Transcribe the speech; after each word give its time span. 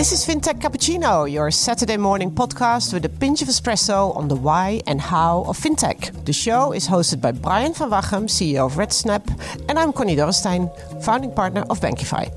This 0.00 0.12
is 0.12 0.24
FinTech 0.24 0.60
Cappuccino, 0.62 1.30
your 1.30 1.50
Saturday 1.50 1.98
morning 1.98 2.30
podcast 2.30 2.94
with 2.94 3.04
a 3.04 3.10
pinch 3.10 3.42
of 3.42 3.48
espresso 3.48 4.16
on 4.16 4.28
the 4.28 4.34
why 4.34 4.80
and 4.86 4.98
how 4.98 5.42
of 5.46 5.58
FinTech. 5.58 6.24
The 6.24 6.32
show 6.32 6.72
is 6.72 6.88
hosted 6.88 7.20
by 7.20 7.32
Brian 7.32 7.74
van 7.74 7.90
Wachem, 7.90 8.24
CEO 8.24 8.64
of 8.64 8.76
RedSnap, 8.76 9.28
and 9.68 9.78
I'm 9.78 9.92
Connie 9.92 10.16
Dorrestein, 10.16 10.70
founding 11.04 11.34
partner 11.34 11.66
of 11.68 11.80
Bankify. 11.80 12.32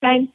Fine. 0.00 0.32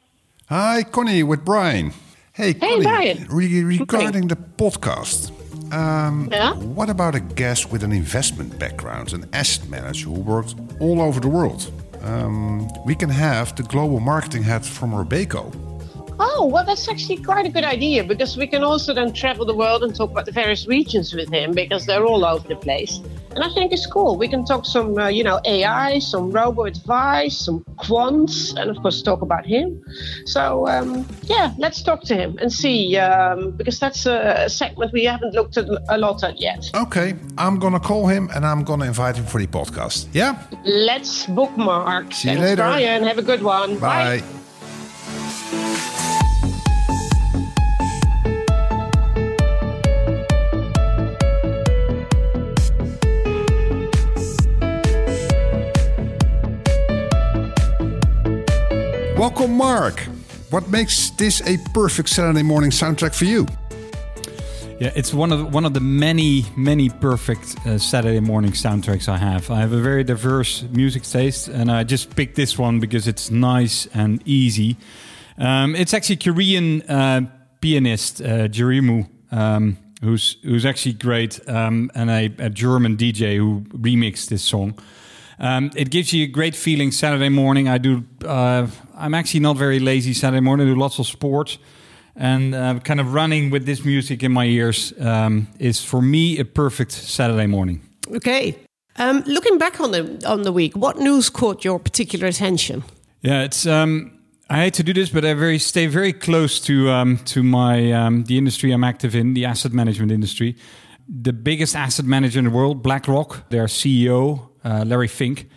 Hi, 0.48 0.82
Connie 0.84 1.22
with 1.22 1.44
Brian. 1.44 1.92
Hey, 2.32 2.54
Connie, 2.54 2.84
Brian. 2.84 3.26
re- 3.28 3.64
regarding 3.64 4.28
the 4.28 4.36
podcast, 4.36 5.30
um, 5.74 6.30
Yeah? 6.32 6.54
what 6.54 6.88
about 6.88 7.14
a 7.14 7.20
guest 7.20 7.70
with 7.70 7.82
an 7.84 7.92
investment 7.92 8.58
background, 8.58 9.12
an 9.12 9.28
asset 9.34 9.68
manager 9.68 10.06
who 10.06 10.12
worked 10.20 10.54
all 10.80 11.02
over 11.02 11.20
the 11.20 11.28
world? 11.28 11.70
Um, 12.02 12.68
we 12.84 12.94
can 12.94 13.10
have 13.10 13.54
the 13.54 13.62
global 13.62 14.00
marketing 14.00 14.42
head 14.42 14.64
from 14.64 14.90
Robeco. 14.90 15.71
Oh, 16.24 16.46
well, 16.46 16.64
that's 16.64 16.88
actually 16.88 17.16
quite 17.16 17.46
a 17.46 17.48
good 17.48 17.64
idea 17.64 18.04
because 18.04 18.36
we 18.36 18.46
can 18.46 18.62
also 18.62 18.94
then 18.94 19.12
travel 19.12 19.44
the 19.44 19.54
world 19.54 19.82
and 19.82 19.92
talk 19.92 20.12
about 20.12 20.24
the 20.24 20.30
various 20.30 20.68
regions 20.68 21.12
with 21.12 21.28
him 21.28 21.50
because 21.50 21.84
they're 21.84 22.04
all 22.04 22.24
over 22.24 22.46
the 22.46 22.54
place. 22.54 23.00
And 23.34 23.42
I 23.42 23.48
think 23.54 23.72
it's 23.72 23.86
cool. 23.86 24.16
We 24.16 24.28
can 24.28 24.44
talk 24.44 24.64
some, 24.64 24.96
uh, 24.98 25.08
you 25.08 25.24
know, 25.24 25.40
AI, 25.44 25.98
some 25.98 26.30
robo 26.30 26.64
advice, 26.64 27.36
some 27.38 27.64
quants, 27.76 28.54
and 28.56 28.70
of 28.70 28.76
course 28.82 29.02
talk 29.02 29.22
about 29.22 29.44
him. 29.44 29.82
So 30.26 30.68
um, 30.68 31.06
yeah, 31.24 31.54
let's 31.58 31.82
talk 31.82 32.02
to 32.04 32.14
him 32.14 32.38
and 32.40 32.52
see 32.52 32.96
um, 32.98 33.50
because 33.52 33.80
that's 33.80 34.06
a 34.06 34.48
segment 34.48 34.92
we 34.92 35.04
haven't 35.04 35.34
looked 35.34 35.56
at 35.56 35.66
a 35.88 35.98
lot 35.98 36.22
at 36.22 36.40
yet. 36.40 36.70
Okay, 36.74 37.14
I'm 37.36 37.58
gonna 37.58 37.80
call 37.80 38.06
him 38.06 38.30
and 38.32 38.46
I'm 38.46 38.62
gonna 38.62 38.84
invite 38.84 39.16
him 39.16 39.26
for 39.26 39.40
the 39.40 39.48
podcast. 39.48 40.06
Yeah? 40.12 40.40
Let's 40.64 41.26
bookmark. 41.26 42.12
See 42.12 42.28
you 42.28 42.36
Thanks, 42.36 42.50
later. 42.50 42.62
Brian. 42.62 43.02
Have 43.02 43.18
a 43.18 43.22
good 43.22 43.42
one. 43.42 43.78
Bye. 43.78 44.22
Welcome, 59.22 59.56
Mark. 59.56 60.00
What 60.50 60.68
makes 60.68 61.10
this 61.10 61.42
a 61.42 61.56
perfect 61.72 62.08
Saturday 62.08 62.42
morning 62.42 62.70
soundtrack 62.70 63.14
for 63.14 63.24
you? 63.24 63.46
Yeah, 64.80 64.90
it's 64.96 65.14
one 65.14 65.30
of 65.30 65.38
the, 65.38 65.44
one 65.44 65.64
of 65.64 65.74
the 65.74 65.80
many 65.80 66.44
many 66.56 66.90
perfect 66.90 67.56
uh, 67.64 67.78
Saturday 67.78 68.18
morning 68.18 68.50
soundtracks 68.50 69.08
I 69.08 69.18
have. 69.18 69.48
I 69.48 69.60
have 69.60 69.72
a 69.72 69.80
very 69.80 70.02
diverse 70.02 70.64
music 70.72 71.04
taste, 71.04 71.46
and 71.46 71.70
I 71.70 71.84
just 71.84 72.16
picked 72.16 72.34
this 72.34 72.58
one 72.58 72.80
because 72.80 73.06
it's 73.06 73.30
nice 73.30 73.86
and 73.94 74.20
easy. 74.26 74.76
Um, 75.38 75.76
it's 75.76 75.94
actually 75.94 76.16
Korean 76.16 76.82
uh, 76.90 77.20
pianist 77.60 78.20
uh, 78.20 78.48
Yiruma, 78.48 79.08
um, 79.30 79.78
who's 80.02 80.36
who's 80.42 80.66
actually 80.66 80.94
great, 80.94 81.38
um, 81.48 81.92
and 81.94 82.10
a, 82.10 82.24
a 82.38 82.50
German 82.50 82.96
DJ 82.96 83.36
who 83.36 83.60
remixed 83.70 84.30
this 84.30 84.42
song. 84.42 84.76
Um, 85.38 85.70
it 85.74 85.90
gives 85.90 86.12
you 86.12 86.24
a 86.24 86.26
great 86.28 86.54
feeling 86.54 86.92
Saturday 86.92 87.28
morning. 87.28 87.68
I 87.68 87.78
do. 87.78 88.04
Uh, 88.24 88.66
I'm 88.96 89.14
actually 89.14 89.40
not 89.40 89.56
very 89.56 89.80
lazy 89.80 90.12
Saturday 90.12 90.40
morning. 90.40 90.68
I 90.68 90.70
do 90.70 90.78
lots 90.78 90.98
of 90.98 91.06
sports, 91.06 91.58
and 92.16 92.54
uh, 92.54 92.78
kind 92.80 93.00
of 93.00 93.14
running 93.14 93.50
with 93.50 93.66
this 93.66 93.84
music 93.84 94.22
in 94.22 94.32
my 94.32 94.44
ears 94.44 94.92
um, 95.00 95.48
is 95.58 95.82
for 95.82 96.02
me 96.02 96.38
a 96.38 96.44
perfect 96.44 96.92
Saturday 96.92 97.46
morning. 97.46 97.80
Okay. 98.14 98.56
Um, 98.96 99.22
looking 99.26 99.58
back 99.58 99.80
on 99.80 99.90
the 99.90 100.22
on 100.26 100.42
the 100.42 100.52
week, 100.52 100.76
what 100.76 100.98
news 100.98 101.30
caught 101.30 101.64
your 101.64 101.78
particular 101.78 102.26
attention? 102.26 102.84
Yeah, 103.22 103.42
it's. 103.42 103.66
Um, 103.66 104.18
I 104.50 104.56
hate 104.56 104.74
to 104.74 104.82
do 104.82 104.92
this, 104.92 105.08
but 105.08 105.24
I 105.24 105.32
very 105.32 105.58
stay 105.58 105.86
very 105.86 106.12
close 106.12 106.60
to 106.60 106.90
um, 106.90 107.18
to 107.24 107.42
my 107.42 107.90
um, 107.92 108.24
the 108.24 108.36
industry 108.36 108.70
I'm 108.70 108.84
active 108.84 109.16
in, 109.16 109.32
the 109.34 109.46
asset 109.46 109.72
management 109.72 110.12
industry. 110.12 110.56
The 111.08 111.32
biggest 111.32 111.74
asset 111.74 112.04
manager 112.04 112.38
in 112.38 112.44
the 112.44 112.50
world, 112.50 112.82
BlackRock, 112.82 113.48
their 113.48 113.64
CEO 113.64 114.51
uh, 114.64 114.84
Larry 114.86 115.08
Fink, 115.08 115.48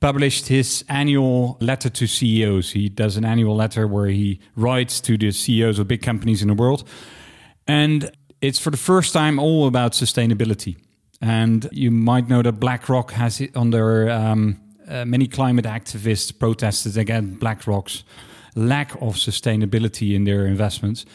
published 0.00 0.48
his 0.48 0.84
annual 0.88 1.56
letter 1.60 1.88
to 1.88 2.06
CEOs. 2.06 2.72
He 2.72 2.88
does 2.88 3.16
an 3.16 3.24
annual 3.24 3.54
letter 3.54 3.86
where 3.86 4.08
he 4.08 4.40
writes 4.56 5.00
to 5.02 5.16
the 5.16 5.30
CEOs 5.30 5.78
of 5.78 5.86
big 5.86 6.02
companies 6.02 6.42
in 6.42 6.48
the 6.48 6.54
world, 6.54 6.86
and 7.66 8.10
it's 8.40 8.58
for 8.58 8.70
the 8.70 8.76
first 8.76 9.12
time 9.12 9.38
all 9.38 9.66
about 9.66 9.92
sustainability. 9.92 10.76
And 11.20 11.68
you 11.70 11.92
might 11.92 12.28
know 12.28 12.42
that 12.42 12.58
BlackRock 12.58 13.12
has 13.12 13.40
it 13.40 13.52
their 13.54 14.10
um, 14.10 14.60
uh, 14.88 15.04
many 15.04 15.28
climate 15.28 15.64
activists 15.64 16.36
protested 16.36 16.96
against 16.96 17.38
BlackRock's 17.38 18.02
lack 18.56 18.94
of 18.96 19.14
sustainability 19.14 20.14
in 20.14 20.24
their 20.24 20.46
investments, 20.46 21.06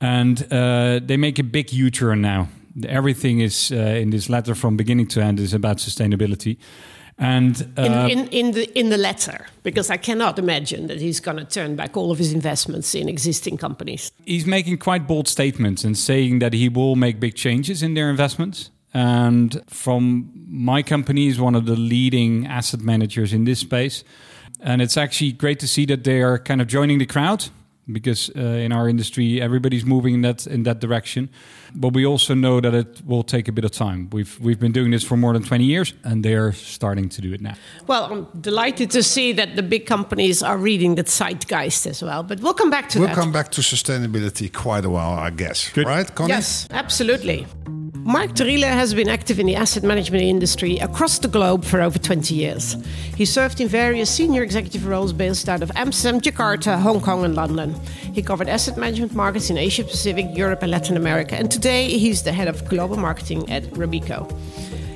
and 0.00 0.46
uh, 0.52 1.00
they 1.02 1.16
make 1.16 1.40
a 1.40 1.44
big 1.44 1.72
U-turn 1.72 2.20
now. 2.22 2.48
Everything 2.88 3.40
is 3.40 3.70
uh, 3.72 3.76
in 3.76 4.10
this 4.10 4.28
letter 4.28 4.54
from 4.54 4.76
beginning 4.76 5.08
to 5.08 5.20
end 5.20 5.40
is 5.40 5.54
about 5.54 5.78
sustainability, 5.78 6.56
and 7.18 7.60
In, 7.76 7.92
uh, 7.92 8.08
in, 8.08 8.28
in 8.28 8.52
the 8.52 8.78
in 8.78 8.90
the 8.90 8.96
letter, 8.96 9.46
because 9.62 9.90
I 9.90 9.96
cannot 9.96 10.38
imagine 10.38 10.86
that 10.86 11.00
he's 11.00 11.20
going 11.20 11.38
to 11.38 11.44
turn 11.44 11.74
back 11.76 11.96
all 11.96 12.10
of 12.10 12.18
his 12.18 12.32
investments 12.32 12.94
in 12.94 13.08
existing 13.08 13.58
companies. 13.58 14.12
he's 14.24 14.46
making 14.46 14.78
quite 14.78 15.06
bold 15.06 15.26
statements 15.28 15.84
and 15.84 15.96
saying 15.96 16.38
that 16.40 16.52
he 16.52 16.68
will 16.68 16.96
make 16.96 17.18
big 17.18 17.34
changes 17.34 17.82
in 17.82 17.94
their 17.94 18.08
investments. 18.10 18.70
And 18.94 19.62
from 19.68 20.30
my 20.48 20.82
company 20.82 21.26
is 21.26 21.38
one 21.38 21.58
of 21.58 21.64
the 21.66 21.76
leading 21.76 22.46
asset 22.46 22.80
managers 22.80 23.32
in 23.32 23.44
this 23.44 23.58
space. 23.60 24.04
And 24.60 24.80
it's 24.82 24.96
actually 24.96 25.32
great 25.32 25.58
to 25.60 25.66
see 25.66 25.86
that 25.86 26.02
they 26.02 26.22
are 26.22 26.38
kind 26.38 26.60
of 26.60 26.66
joining 26.68 26.98
the 26.98 27.06
crowd 27.06 27.50
because 27.92 28.30
uh, 28.36 28.40
in 28.40 28.72
our 28.72 28.88
industry 28.88 29.40
everybody's 29.40 29.84
moving 29.84 30.14
in 30.14 30.22
that 30.22 30.46
in 30.46 30.62
that 30.64 30.80
direction. 30.80 31.28
But 31.74 31.92
we 31.92 32.06
also 32.06 32.34
know 32.34 32.60
that 32.60 32.74
it 32.74 33.02
will 33.06 33.22
take 33.22 33.48
a 33.48 33.52
bit 33.52 33.64
of 33.64 33.70
time. 33.70 34.08
We've 34.12 34.38
we've 34.40 34.58
been 34.58 34.72
doing 34.72 34.90
this 34.90 35.04
for 35.04 35.16
more 35.16 35.32
than 35.32 35.42
20 35.42 35.64
years 35.64 35.94
and 36.04 36.24
they're 36.24 36.52
starting 36.52 37.08
to 37.10 37.20
do 37.20 37.32
it 37.32 37.40
now. 37.40 37.54
Well, 37.86 38.04
I'm 38.12 38.40
delighted 38.40 38.90
to 38.90 39.02
see 39.02 39.32
that 39.32 39.56
the 39.56 39.62
big 39.62 39.86
companies 39.86 40.42
are 40.42 40.56
reading 40.56 40.94
the 40.94 41.04
zeitgeist 41.04 41.86
as 41.86 42.02
well. 42.02 42.22
But 42.22 42.40
we'll 42.40 42.54
come 42.54 42.70
back 42.70 42.88
to 42.90 42.98
that. 42.98 43.00
We'll 43.00 43.14
that. 43.14 43.20
come 43.20 43.32
back 43.32 43.50
to 43.52 43.60
sustainability 43.60 44.52
quite 44.52 44.84
a 44.84 44.90
while, 44.90 45.18
I 45.18 45.30
guess. 45.30 45.70
Good. 45.70 45.86
Right, 45.86 46.14
Connie? 46.14 46.30
Yes, 46.30 46.66
absolutely. 46.70 47.46
Mark 48.08 48.30
Terile 48.30 48.62
has 48.62 48.94
been 48.94 49.10
active 49.10 49.38
in 49.38 49.44
the 49.44 49.54
asset 49.54 49.82
management 49.82 50.24
industry 50.24 50.78
across 50.78 51.18
the 51.18 51.28
globe 51.28 51.62
for 51.62 51.82
over 51.82 51.98
20 51.98 52.34
years. 52.34 52.74
He 53.14 53.26
served 53.26 53.60
in 53.60 53.68
various 53.68 54.10
senior 54.10 54.42
executive 54.42 54.86
roles 54.86 55.12
based 55.12 55.46
out 55.46 55.62
of 55.62 55.70
Amsterdam, 55.74 56.18
Jakarta, 56.22 56.80
Hong 56.80 57.02
Kong, 57.02 57.26
and 57.26 57.34
London. 57.34 57.78
He 58.14 58.22
covered 58.22 58.48
asset 58.48 58.78
management 58.78 59.14
markets 59.14 59.50
in 59.50 59.58
Asia 59.58 59.84
Pacific, 59.84 60.24
Europe, 60.32 60.62
and 60.62 60.70
Latin 60.70 60.96
America. 60.96 61.36
And 61.36 61.50
today 61.50 61.98
he's 61.98 62.22
the 62.22 62.32
head 62.32 62.48
of 62.48 62.66
global 62.66 62.96
marketing 62.96 63.50
at 63.50 63.64
Robeco. 63.74 64.26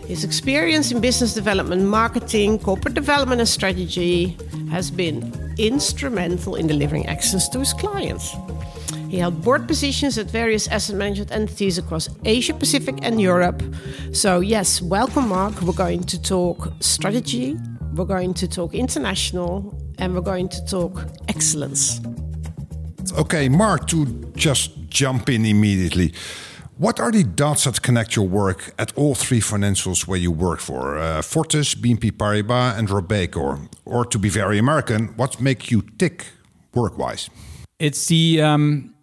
His 0.06 0.24
experience 0.24 0.90
in 0.90 1.02
business 1.02 1.34
development, 1.34 1.82
marketing, 1.84 2.60
corporate 2.60 2.94
development, 2.94 3.42
and 3.42 3.48
strategy 3.48 4.38
has 4.70 4.90
been 4.90 5.54
instrumental 5.58 6.54
in 6.54 6.66
delivering 6.66 7.04
access 7.08 7.46
to 7.50 7.58
his 7.58 7.74
clients. 7.74 8.34
He 9.08 9.18
held 9.18 9.42
board 9.42 9.66
positions 9.66 10.18
at 10.18 10.30
various 10.30 10.68
asset 10.68 10.96
management 10.96 11.32
entities 11.32 11.78
across 11.78 12.08
Asia 12.24 12.54
Pacific 12.54 12.98
and 13.02 13.20
Europe. 13.20 13.62
So, 14.12 14.40
yes, 14.40 14.80
welcome, 14.80 15.28
Mark. 15.28 15.60
We're 15.62 15.72
going 15.72 16.04
to 16.04 16.20
talk 16.20 16.72
strategy, 16.80 17.56
we're 17.94 18.06
going 18.06 18.34
to 18.34 18.48
talk 18.48 18.74
international, 18.74 19.74
and 19.98 20.14
we're 20.14 20.20
going 20.20 20.48
to 20.48 20.64
talk 20.64 21.04
excellence. 21.28 22.00
Okay, 23.18 23.48
Mark, 23.48 23.86
to 23.88 24.06
just 24.36 24.88
jump 24.88 25.28
in 25.28 25.44
immediately. 25.44 26.14
What 26.78 26.98
are 26.98 27.12
the 27.12 27.22
dots 27.22 27.64
that 27.64 27.82
connect 27.82 28.16
your 28.16 28.26
work 28.26 28.74
at 28.78 28.96
all 28.96 29.14
three 29.14 29.40
financials 29.40 30.06
where 30.08 30.18
you 30.18 30.32
work 30.32 30.58
for? 30.58 30.98
Uh, 30.98 31.22
Fortis, 31.22 31.74
BNP 31.74 32.12
Paribas, 32.12 32.78
and 32.78 32.88
Robeco. 32.88 33.68
Or 33.84 34.04
to 34.06 34.18
be 34.18 34.28
very 34.28 34.58
American, 34.58 35.08
what 35.16 35.40
makes 35.40 35.70
you 35.70 35.82
tick 35.98 36.26
work-wise? 36.74 37.28
It's 37.82 38.06
the 38.06 38.40
um, 38.40 38.94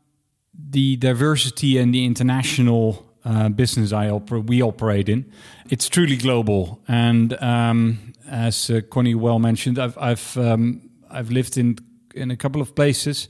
the 0.54 0.96
diversity 0.96 1.78
and 1.78 1.94
the 1.94 2.06
international 2.06 3.06
uh, 3.26 3.50
business 3.50 3.92
I 3.92 4.08
oper- 4.08 4.48
we 4.48 4.62
operate 4.62 5.10
in. 5.10 5.26
It's 5.70 5.90
truly 5.90 6.16
global, 6.16 6.80
and 6.88 7.34
um, 7.44 8.14
as 8.30 8.70
uh, 8.70 8.80
Connie 8.90 9.16
well 9.16 9.38
mentioned, 9.38 9.80
I've 9.80 9.98
I've 9.98 10.38
um, 10.38 10.90
I've 11.12 11.30
lived 11.30 11.58
in 11.58 11.78
in 12.16 12.32
a 12.32 12.38
couple 12.38 12.62
of 12.62 12.74
places, 12.74 13.28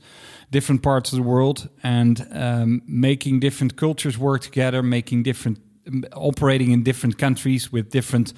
different 0.52 0.82
parts 0.84 1.12
of 1.12 1.16
the 1.16 1.24
world, 1.24 1.68
and 1.82 2.28
um, 2.30 2.82
making 2.86 3.40
different 3.40 3.74
cultures 3.74 4.16
work 4.16 4.42
together, 4.42 4.84
making 4.84 5.24
different 5.24 5.58
operating 6.12 6.70
in 6.70 6.84
different 6.84 7.18
countries 7.18 7.72
with 7.72 7.90
different 7.90 8.34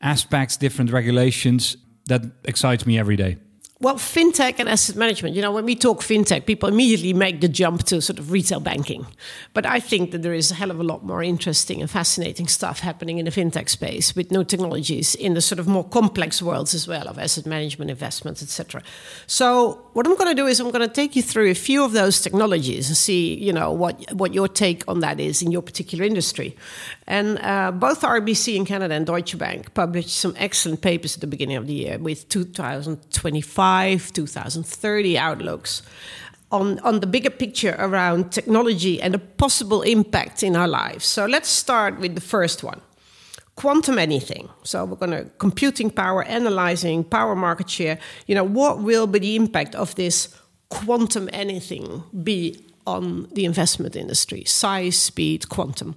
aspects, 0.00 0.56
different 0.56 0.90
regulations. 0.90 1.76
That 2.06 2.22
excites 2.44 2.84
me 2.84 2.98
every 2.98 3.16
day. 3.16 3.36
Well, 3.80 3.94
fintech 3.94 4.58
and 4.58 4.68
asset 4.68 4.96
management, 4.96 5.36
you 5.36 5.42
know, 5.42 5.52
when 5.52 5.64
we 5.64 5.76
talk 5.76 6.00
fintech, 6.00 6.46
people 6.46 6.68
immediately 6.68 7.12
make 7.12 7.40
the 7.40 7.46
jump 7.46 7.84
to 7.84 8.02
sort 8.02 8.18
of 8.18 8.32
retail 8.32 8.58
banking. 8.58 9.06
But 9.54 9.66
I 9.66 9.78
think 9.78 10.10
that 10.10 10.22
there 10.22 10.34
is 10.34 10.50
a 10.50 10.54
hell 10.54 10.72
of 10.72 10.80
a 10.80 10.82
lot 10.82 11.04
more 11.04 11.22
interesting 11.22 11.80
and 11.80 11.88
fascinating 11.88 12.48
stuff 12.48 12.80
happening 12.80 13.18
in 13.18 13.26
the 13.26 13.30
fintech 13.30 13.68
space 13.68 14.16
with 14.16 14.32
new 14.32 14.42
technologies 14.42 15.14
in 15.14 15.34
the 15.34 15.40
sort 15.40 15.60
of 15.60 15.68
more 15.68 15.84
complex 15.84 16.42
worlds 16.42 16.74
as 16.74 16.88
well 16.88 17.06
of 17.06 17.20
asset 17.20 17.46
management, 17.46 17.88
investments, 17.88 18.42
etc. 18.42 18.82
So, 19.28 19.80
what 19.92 20.08
I'm 20.08 20.16
going 20.16 20.34
to 20.34 20.42
do 20.42 20.48
is 20.48 20.58
I'm 20.58 20.72
going 20.72 20.88
to 20.88 20.92
take 20.92 21.14
you 21.14 21.22
through 21.22 21.48
a 21.48 21.54
few 21.54 21.84
of 21.84 21.92
those 21.92 22.20
technologies 22.20 22.88
and 22.88 22.96
see, 22.96 23.36
you 23.36 23.52
know, 23.52 23.70
what 23.70 24.12
what 24.12 24.34
your 24.34 24.48
take 24.48 24.82
on 24.88 24.98
that 25.00 25.20
is 25.20 25.40
in 25.40 25.52
your 25.52 25.62
particular 25.62 26.04
industry. 26.04 26.56
And 27.06 27.38
uh, 27.38 27.70
both 27.70 28.00
RBC 28.00 28.56
in 28.56 28.64
Canada 28.64 28.94
and 28.94 29.06
Deutsche 29.06 29.38
Bank 29.38 29.72
published 29.74 30.16
some 30.16 30.34
excellent 30.36 30.80
papers 30.80 31.14
at 31.14 31.20
the 31.20 31.28
beginning 31.28 31.56
of 31.56 31.68
the 31.68 31.74
year 31.74 31.96
with 31.98 32.28
2025 32.28 33.67
2030 34.12 35.18
outlooks 35.18 35.82
on, 36.50 36.78
on 36.80 37.00
the 37.00 37.06
bigger 37.06 37.30
picture 37.30 37.76
around 37.78 38.32
technology 38.32 39.00
and 39.00 39.14
the 39.14 39.18
possible 39.18 39.82
impact 39.82 40.42
in 40.42 40.56
our 40.56 40.68
lives. 40.68 41.04
So 41.04 41.26
let's 41.26 41.48
start 41.48 42.00
with 42.00 42.14
the 42.14 42.20
first 42.20 42.62
one 42.62 42.80
quantum 43.58 43.98
anything. 43.98 44.48
So 44.62 44.84
we're 44.84 44.96
going 44.96 45.10
to 45.10 45.24
computing 45.38 45.90
power, 45.90 46.22
analyzing 46.22 47.02
power 47.02 47.34
market 47.34 47.68
share. 47.68 47.98
You 48.28 48.36
know, 48.36 48.44
what 48.44 48.82
will 48.82 49.08
be 49.08 49.18
the 49.18 49.34
impact 49.34 49.74
of 49.74 49.96
this 49.96 50.28
quantum 50.68 51.28
anything 51.32 52.04
be 52.22 52.64
on 52.86 53.28
the 53.32 53.44
investment 53.44 53.96
industry? 53.96 54.44
Size, 54.44 54.96
speed, 54.96 55.48
quantum. 55.48 55.96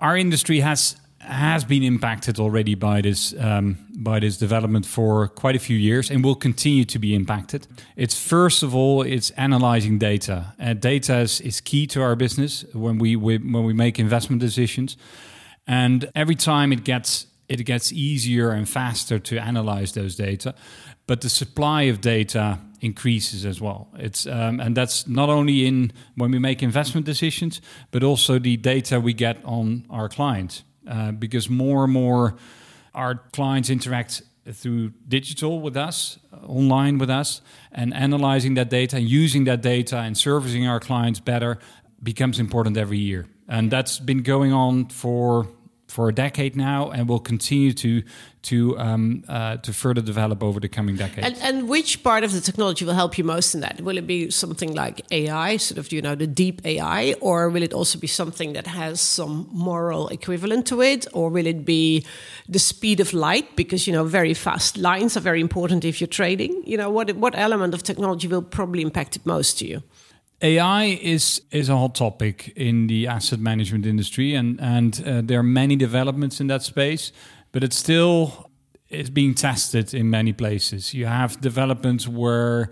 Our 0.00 0.16
industry 0.16 0.60
has 0.60 0.96
has 1.20 1.64
been 1.64 1.82
impacted 1.82 2.38
already 2.38 2.74
by 2.74 3.00
this 3.00 3.34
um, 3.38 3.76
by 3.96 4.20
this 4.20 4.36
development 4.36 4.86
for 4.86 5.28
quite 5.28 5.56
a 5.56 5.58
few 5.58 5.76
years 5.76 6.10
and 6.10 6.24
will 6.24 6.36
continue 6.36 6.84
to 6.84 6.98
be 6.98 7.14
impacted. 7.14 7.66
It's 7.96 8.14
first 8.14 8.62
of 8.62 8.74
all 8.74 9.02
it's 9.02 9.30
analyzing 9.30 9.98
data. 9.98 10.54
And 10.58 10.80
data 10.80 11.18
is, 11.18 11.40
is 11.40 11.60
key 11.60 11.86
to 11.88 12.02
our 12.02 12.14
business 12.14 12.64
when 12.72 12.98
we, 12.98 13.16
we 13.16 13.38
when 13.38 13.64
we 13.64 13.72
make 13.72 13.98
investment 13.98 14.40
decisions. 14.40 14.96
And 15.66 16.10
every 16.14 16.36
time 16.36 16.72
it 16.72 16.84
gets 16.84 17.26
it 17.48 17.64
gets 17.64 17.92
easier 17.92 18.50
and 18.50 18.68
faster 18.68 19.18
to 19.18 19.38
analyze 19.38 19.92
those 19.92 20.14
data, 20.14 20.54
but 21.06 21.22
the 21.22 21.30
supply 21.30 21.82
of 21.82 22.00
data 22.00 22.58
increases 22.80 23.44
as 23.44 23.60
well. 23.60 23.88
It's 23.96 24.26
um, 24.26 24.60
and 24.60 24.76
that's 24.76 25.08
not 25.08 25.28
only 25.28 25.66
in 25.66 25.92
when 26.14 26.30
we 26.30 26.38
make 26.38 26.62
investment 26.62 27.06
decisions, 27.06 27.60
but 27.90 28.04
also 28.04 28.38
the 28.38 28.56
data 28.56 29.00
we 29.00 29.14
get 29.14 29.44
on 29.44 29.84
our 29.90 30.08
clients. 30.08 30.62
Uh, 30.88 31.12
because 31.12 31.50
more 31.50 31.84
and 31.84 31.92
more 31.92 32.34
our 32.94 33.16
clients 33.32 33.68
interact 33.68 34.22
through 34.52 34.90
digital 35.06 35.60
with 35.60 35.76
us, 35.76 36.18
online 36.46 36.96
with 36.96 37.10
us, 37.10 37.42
and 37.70 37.92
analyzing 37.92 38.54
that 38.54 38.70
data 38.70 38.96
and 38.96 39.06
using 39.06 39.44
that 39.44 39.60
data 39.60 39.98
and 39.98 40.16
servicing 40.16 40.66
our 40.66 40.80
clients 40.80 41.20
better 41.20 41.58
becomes 42.02 42.38
important 42.38 42.76
every 42.78 42.98
year. 42.98 43.26
And 43.46 43.70
that's 43.70 43.98
been 43.98 44.22
going 44.22 44.52
on 44.52 44.86
for 44.86 45.48
for 45.88 46.08
a 46.08 46.14
decade 46.14 46.54
now, 46.54 46.90
and 46.90 47.08
will 47.08 47.18
continue 47.18 47.72
to 47.72 48.02
to 48.42 48.78
um, 48.78 49.24
uh, 49.28 49.56
to 49.56 49.72
further 49.72 50.00
develop 50.00 50.42
over 50.42 50.60
the 50.60 50.68
coming 50.68 50.96
decades. 50.96 51.26
And, 51.26 51.36
and, 51.42 51.68
which 51.68 52.02
part 52.02 52.24
of 52.24 52.32
the 52.32 52.40
technology 52.40 52.84
will 52.84 52.94
help 52.94 53.18
you 53.18 53.24
most 53.24 53.54
in 53.54 53.60
that? 53.60 53.80
Will 53.80 53.98
it 53.98 54.06
be 54.06 54.30
something 54.30 54.74
like 54.74 55.00
AI, 55.10 55.56
sort 55.56 55.78
of 55.78 55.90
you 55.92 56.00
know 56.00 56.14
the 56.14 56.26
deep 56.26 56.64
AI, 56.64 57.14
or 57.20 57.48
will 57.48 57.62
it 57.62 57.72
also 57.72 57.98
be 57.98 58.06
something 58.06 58.52
that 58.52 58.66
has 58.66 59.00
some 59.00 59.48
moral 59.50 60.08
equivalent 60.08 60.66
to 60.66 60.82
it, 60.82 61.06
or 61.12 61.30
will 61.30 61.46
it 61.46 61.64
be 61.64 62.04
the 62.48 62.58
speed 62.58 63.00
of 63.00 63.12
light? 63.12 63.56
Because 63.56 63.86
you 63.86 63.92
know 63.92 64.04
very 64.04 64.34
fast 64.34 64.76
lines 64.76 65.16
are 65.16 65.20
very 65.20 65.40
important 65.40 65.84
if 65.84 66.00
you're 66.00 66.08
trading. 66.08 66.62
You 66.64 66.76
know 66.76 66.90
what 66.90 67.16
what 67.16 67.34
element 67.36 67.74
of 67.74 67.82
technology 67.82 68.28
will 68.28 68.42
probably 68.42 68.82
impact 68.82 69.16
it 69.16 69.26
most 69.26 69.58
to 69.58 69.66
you? 69.66 69.82
AI 70.40 70.84
is 70.84 71.42
is 71.50 71.68
a 71.68 71.76
hot 71.76 71.94
topic 71.94 72.52
in 72.54 72.86
the 72.86 73.08
asset 73.08 73.40
management 73.40 73.86
industry, 73.86 74.34
and 74.34 74.60
and 74.60 75.02
uh, 75.04 75.20
there 75.24 75.40
are 75.40 75.42
many 75.42 75.76
developments 75.76 76.40
in 76.40 76.46
that 76.46 76.62
space, 76.62 77.12
but 77.52 77.64
it's 77.64 77.76
still 77.76 78.48
is 78.88 79.10
being 79.10 79.34
tested 79.34 79.92
in 79.92 80.08
many 80.10 80.32
places. 80.32 80.94
You 80.94 81.06
have 81.06 81.40
developments 81.40 82.08
where 82.08 82.70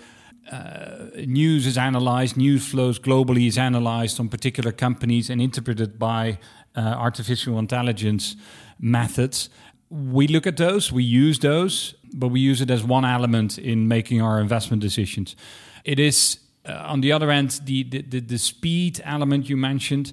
uh, 0.50 1.06
news 1.26 1.66
is 1.66 1.76
analyzed, 1.76 2.36
news 2.36 2.66
flows 2.66 2.98
globally 2.98 3.46
is 3.46 3.58
analyzed 3.58 4.20
on 4.20 4.28
particular 4.28 4.72
companies 4.72 5.28
and 5.28 5.40
interpreted 5.42 5.98
by 5.98 6.38
uh, 6.76 6.80
artificial 6.80 7.58
intelligence 7.58 8.36
methods. 8.78 9.50
We 9.90 10.26
look 10.26 10.46
at 10.46 10.56
those, 10.56 10.92
we 10.92 11.04
use 11.04 11.40
those, 11.40 11.94
but 12.14 12.28
we 12.28 12.40
use 12.40 12.60
it 12.60 12.70
as 12.70 12.82
one 12.82 13.04
element 13.04 13.58
in 13.58 13.88
making 13.88 14.22
our 14.22 14.40
investment 14.40 14.82
decisions. 14.82 15.36
It 15.84 15.98
is 15.98 16.38
on 16.68 17.00
the 17.00 17.12
other 17.12 17.30
end, 17.30 17.60
the, 17.64 17.82
the, 17.82 18.20
the 18.20 18.38
speed 18.38 19.00
element 19.04 19.48
you 19.48 19.56
mentioned, 19.56 20.12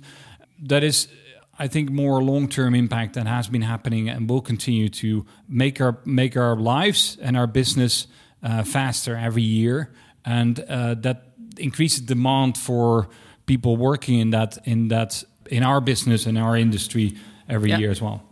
that 0.59 0.83
is, 0.83 1.07
I 1.57 1.67
think, 1.67 1.89
more 1.89 2.21
long 2.23 2.47
term 2.47 2.75
impact 2.75 3.13
that 3.13 3.27
has 3.27 3.47
been 3.47 3.61
happening 3.61 4.09
and 4.09 4.29
will 4.29 4.41
continue 4.41 4.89
to 4.89 5.25
make 5.47 5.81
our 5.81 5.97
make 6.05 6.37
our 6.37 6.55
lives 6.55 7.17
and 7.21 7.37
our 7.37 7.47
business 7.47 8.07
uh, 8.43 8.63
faster 8.63 9.15
every 9.15 9.43
year, 9.43 9.93
and 10.25 10.59
uh, 10.59 10.95
that 10.95 11.33
increases 11.57 12.01
demand 12.01 12.57
for 12.57 13.07
people 13.45 13.77
working 13.77 14.19
in 14.19 14.31
that 14.31 14.57
in 14.65 14.87
that 14.89 15.23
in 15.49 15.63
our 15.63 15.81
business 15.81 16.25
and 16.25 16.37
our 16.37 16.57
industry 16.57 17.15
every 17.49 17.69
yeah. 17.69 17.77
year 17.77 17.91
as 17.91 18.01
well. 18.01 18.23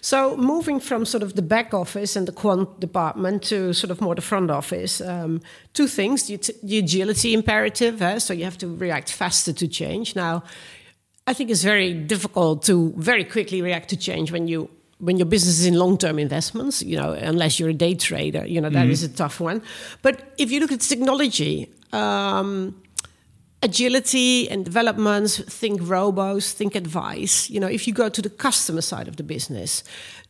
So 0.00 0.36
moving 0.36 0.80
from 0.80 1.04
sort 1.04 1.22
of 1.22 1.34
the 1.34 1.42
back 1.42 1.74
office 1.74 2.16
and 2.16 2.26
the 2.28 2.32
quant 2.32 2.80
department 2.80 3.42
to 3.44 3.72
sort 3.72 3.90
of 3.90 4.00
more 4.00 4.14
the 4.14 4.22
front 4.22 4.50
office, 4.50 5.00
um, 5.00 5.40
two 5.72 5.86
things: 5.86 6.26
the, 6.26 6.38
the 6.62 6.78
agility 6.78 7.32
imperative. 7.32 8.02
Eh? 8.02 8.18
So 8.18 8.34
you 8.34 8.44
have 8.44 8.58
to 8.58 8.68
react 8.68 9.12
faster 9.12 9.52
to 9.52 9.68
change. 9.68 10.14
Now, 10.14 10.42
I 11.26 11.32
think 11.34 11.50
it's 11.50 11.62
very 11.64 11.94
difficult 11.94 12.62
to 12.64 12.92
very 12.96 13.24
quickly 13.24 13.62
react 13.62 13.88
to 13.90 13.96
change 13.96 14.30
when 14.30 14.48
you 14.48 14.68
when 14.98 15.16
your 15.16 15.26
business 15.26 15.58
is 15.58 15.66
in 15.66 15.74
long-term 15.74 16.18
investments, 16.18 16.82
you 16.82 16.96
know, 16.96 17.12
unless 17.12 17.58
you're 17.58 17.68
a 17.68 17.74
day 17.74 17.94
trader, 17.94 18.46
you 18.46 18.60
know, 18.60 18.70
that 18.70 18.84
mm 18.84 18.90
-hmm. 18.90 18.92
is 18.92 19.02
a 19.02 19.08
tough 19.08 19.40
one. 19.40 19.60
But 20.02 20.14
if 20.36 20.50
you 20.50 20.60
look 20.60 20.72
at 20.72 20.88
technology, 20.88 21.68
um, 21.92 22.74
agility 23.64 24.48
and 24.50 24.64
developments, 24.64 25.40
think 25.40 25.80
robos, 25.80 26.52
think 26.52 26.74
advice. 26.74 27.50
You 27.50 27.58
know, 27.58 27.66
if 27.66 27.88
you 27.88 27.94
go 27.94 28.08
to 28.08 28.22
the 28.22 28.30
customer 28.30 28.82
side 28.82 29.08
of 29.08 29.16
the 29.16 29.22
business, 29.22 29.82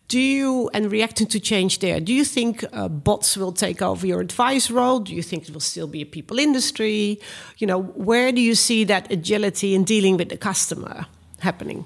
do 0.09 0.21
you, 0.21 0.71
and 0.73 0.93
reacting 0.93 1.27
to 1.29 1.41
change 1.41 1.81
there, 1.81 1.99
do 1.99 2.13
you 2.13 2.25
think 2.25 2.65
uh, 2.73 2.89
bots 2.89 3.37
will 3.37 3.53
take 3.53 3.83
over 3.83 4.07
your 4.07 4.21
advice 4.21 4.71
role? 4.71 5.01
Do 5.01 5.15
you 5.15 5.23
think 5.23 5.49
it 5.49 5.53
will 5.53 5.61
still 5.61 5.89
be 5.89 6.03
a 6.03 6.07
people 6.07 6.39
industry? 6.39 7.19
You 7.59 7.67
know, 7.67 7.83
where 7.83 8.31
do 8.31 8.41
you 8.41 8.55
see 8.55 8.85
that 8.85 9.11
agility 9.11 9.75
in 9.75 9.85
dealing 9.85 10.17
with 10.17 10.29
the 10.29 10.37
customer 10.37 11.07
happening? 11.41 11.85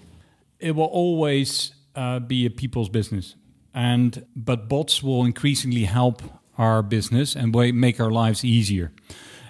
It 0.58 0.74
will 0.74 0.92
always 0.92 1.72
uh, 1.94 2.18
be 2.18 2.44
a 2.44 2.50
people's 2.50 2.88
business. 2.88 3.36
And, 3.72 4.26
but 4.34 4.68
bots 4.68 5.02
will 5.02 5.24
increasingly 5.24 5.84
help 5.84 6.22
our 6.58 6.82
business 6.82 7.36
and 7.36 7.54
make 7.54 8.00
our 8.00 8.10
lives 8.10 8.44
easier. 8.44 8.90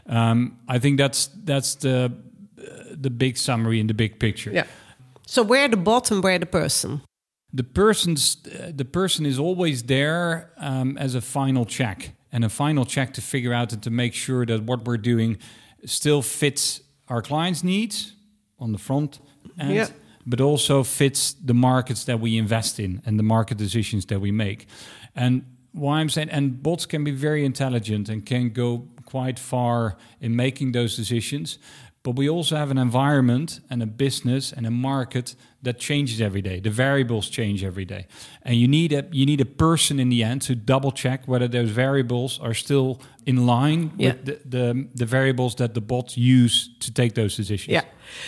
Um, 0.09 0.59
I 0.69 0.79
think 0.79 0.99
that's 0.99 1.29
that's 1.45 1.75
the 1.77 2.13
the 3.03 3.11
big 3.11 3.37
summary 3.37 3.79
in 3.81 3.87
the 3.87 3.95
big 3.95 4.19
picture. 4.19 4.51
Yeah. 4.51 4.67
So 5.27 5.43
where 5.43 5.69
the 5.69 5.77
bottom, 5.77 6.21
where 6.21 6.39
the 6.39 6.47
person? 6.47 7.03
The 7.53 7.65
person's 7.65 8.37
the 8.77 8.85
person 8.85 9.27
is 9.27 9.39
always 9.39 9.83
there 9.83 10.51
um, 10.57 10.99
as 10.99 11.15
a 11.15 11.21
final 11.21 11.65
check 11.67 12.15
and 12.33 12.45
a 12.45 12.49
final 12.49 12.85
check 12.85 13.13
to 13.15 13.21
figure 13.21 13.53
out 13.53 13.73
and 13.73 13.83
to 13.83 13.91
make 13.91 14.15
sure 14.15 14.47
that 14.47 14.63
what 14.63 14.85
we're 14.85 14.99
doing 14.99 15.39
still 15.85 16.23
fits 16.23 16.81
our 17.09 17.23
clients' 17.23 17.65
needs 17.65 18.13
on 18.59 18.73
the 18.73 18.79
front 18.79 19.21
end, 19.59 19.75
yeah. 19.75 19.89
but 20.27 20.41
also 20.41 20.83
fits 20.83 21.35
the 21.45 21.55
markets 21.55 22.05
that 22.05 22.21
we 22.21 22.37
invest 22.37 22.79
in 22.79 23.03
and 23.07 23.19
the 23.19 23.23
market 23.23 23.57
decisions 23.59 24.07
that 24.07 24.21
we 24.21 24.31
make. 24.31 24.67
And 25.15 25.43
why 25.73 26.01
I'm 26.01 26.09
saying, 26.09 26.31
and 26.31 26.63
bots 26.63 26.87
can 26.87 27.05
be 27.05 27.13
very 27.13 27.45
intelligent 27.45 28.09
and 28.09 28.27
can 28.27 28.51
go 28.51 28.89
quite 29.09 29.39
far 29.39 29.97
in 30.21 30.37
making 30.37 30.73
those 30.73 30.95
decisions. 30.97 31.59
But 32.03 32.17
we 32.17 32.29
also 32.29 32.57
have 32.57 32.71
an 32.71 32.79
environment 32.79 33.61
and 33.71 33.83
a 33.83 33.87
business 33.87 34.53
and 34.53 34.67
a 34.67 34.71
market 34.71 35.35
that 35.63 35.79
changes 35.79 36.21
every 36.21 36.43
day. 36.43 36.61
The 36.61 36.71
variables 36.71 37.29
change 37.29 37.65
every 37.65 37.85
day, 37.85 38.07
and 38.43 38.55
you 38.55 38.69
need 38.69 38.93
a 38.93 39.03
you 39.11 39.27
need 39.27 39.41
a 39.41 39.51
person 39.57 39.99
in 39.99 40.09
the 40.09 40.23
end 40.23 40.43
to 40.43 40.55
double 40.55 40.93
check 40.93 41.27
whether 41.27 41.49
those 41.49 41.71
variables 41.71 42.39
are 42.41 42.55
still 42.55 43.01
in 43.27 43.47
line 43.47 43.91
yeah. 43.97 44.09
with 44.09 44.25
the, 44.25 44.41
the, 44.45 44.89
the 44.95 45.07
variables 45.07 45.55
that 45.57 45.73
the 45.75 45.81
bots 45.81 46.17
use 46.17 46.71
to 46.81 46.93
take 46.93 47.15
those 47.15 47.37
decisions. 47.37 47.73
Yeah, 47.73 47.85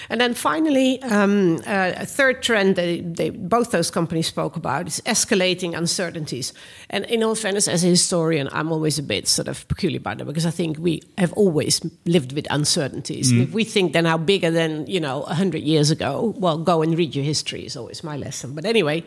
and 0.09 0.21
then 0.21 0.35
finally, 0.35 1.03
um, 1.03 1.57
uh, 1.67 1.93
a 1.97 2.07
third 2.07 2.43
trend 2.43 2.77
that 2.77 3.17
they, 3.17 3.31
both 3.31 3.71
those 3.71 3.91
companies 3.91 4.27
spoke 4.27 4.57
about 4.57 4.87
is 4.87 5.01
escalating 5.07 5.77
uncertainties. 5.77 6.53
And 6.91 7.05
in 7.07 7.23
all 7.23 7.35
fairness, 7.35 7.69
as 7.69 7.85
a 7.85 7.89
historian, 7.89 8.49
I'm 8.53 8.73
always 8.73 8.99
a 8.99 9.03
bit 9.03 9.29
sort 9.29 9.49
of 9.49 9.67
peculiar 9.69 9.99
about 9.99 10.19
that 10.19 10.25
because 10.25 10.47
I 10.47 10.51
think 10.51 10.79
we 10.79 11.03
have 11.19 11.33
always 11.35 11.81
lived 12.07 12.33
with 12.33 12.47
uncertainties. 12.51 13.33
Mm. 13.33 13.43
If 13.43 13.53
we 13.53 13.65
think 13.65 13.93
they're 13.93 14.03
now 14.03 14.19
bigger 14.19 14.51
than 14.51 14.87
you 14.87 15.01
know 15.01 15.23
hundred 15.23 15.63
years 15.63 15.91
ago, 15.91 16.35
well, 16.39 16.59
go 16.59 16.83
and 16.83 16.97
read 16.97 17.15
your 17.15 17.25
history 17.25 17.65
is 17.65 17.77
always 17.77 18.05
my 18.05 18.17
lesson. 18.17 18.55
But 18.55 18.65
anyway, 18.65 19.05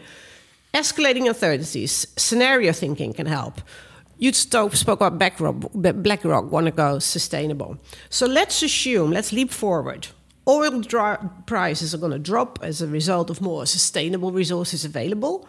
escalating 0.73 1.27
uncertainties, 1.27 2.07
scenario 2.17 2.71
thinking 2.71 3.13
can 3.13 3.27
help 3.27 3.61
You 4.17 4.31
spoke 4.31 4.87
about 4.87 5.17
BlackRock, 5.17 5.55
BlackRock 5.73 6.51
want 6.51 6.67
to 6.67 6.71
go 6.71 6.99
sustainable. 6.99 7.77
So 8.09 8.25
let's 8.25 8.63
assume, 8.63 9.11
let's 9.11 9.33
leap 9.33 9.51
forward. 9.51 10.07
Oil 10.47 10.81
dri- 10.81 11.29
prices 11.45 11.93
are 11.93 11.97
going 11.97 12.11
to 12.11 12.19
drop 12.19 12.59
as 12.61 12.81
a 12.81 12.87
result 12.87 13.29
of 13.29 13.41
more 13.41 13.65
sustainable 13.65 14.31
resources 14.31 14.85
available. 14.85 15.47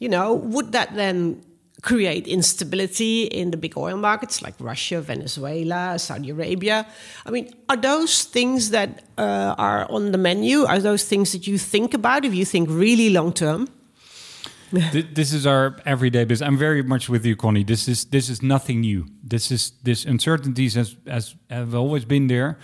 You 0.00 0.08
know, 0.08 0.34
would 0.34 0.72
that 0.72 0.94
then 0.94 1.42
create 1.82 2.26
instability 2.26 3.24
in 3.24 3.50
the 3.50 3.56
big 3.56 3.76
oil 3.76 3.96
markets 3.96 4.42
like 4.42 4.54
Russia, 4.58 5.00
Venezuela, 5.00 5.98
Saudi 5.98 6.30
Arabia. 6.30 6.86
I 7.24 7.30
mean, 7.30 7.50
are 7.68 7.76
those 7.76 8.24
things 8.24 8.70
that 8.70 9.04
uh, 9.16 9.54
are 9.56 9.90
on 9.90 10.12
the 10.12 10.18
menu? 10.18 10.64
Are 10.64 10.80
those 10.80 11.04
things 11.04 11.32
that 11.32 11.46
you 11.46 11.58
think 11.58 11.94
about 11.94 12.24
if 12.24 12.34
you 12.34 12.44
think 12.44 12.68
really 12.70 13.10
long 13.10 13.32
term? 13.32 13.68
this 14.92 15.32
is 15.32 15.46
our 15.46 15.76
everyday 15.86 16.24
business. 16.24 16.46
I'm 16.46 16.58
very 16.58 16.82
much 16.82 17.08
with 17.08 17.24
you, 17.24 17.36
Connie. 17.36 17.64
This 17.64 17.88
is 17.88 18.04
this 18.06 18.28
is 18.28 18.42
nothing 18.42 18.80
new. 18.80 19.06
This 19.22 19.50
is 19.50 19.72
this 19.82 20.04
uncertainties 20.04 20.74
has, 20.74 20.94
has 21.06 21.34
have 21.48 21.74
always 21.74 22.04
been 22.04 22.26
there, 22.26 22.58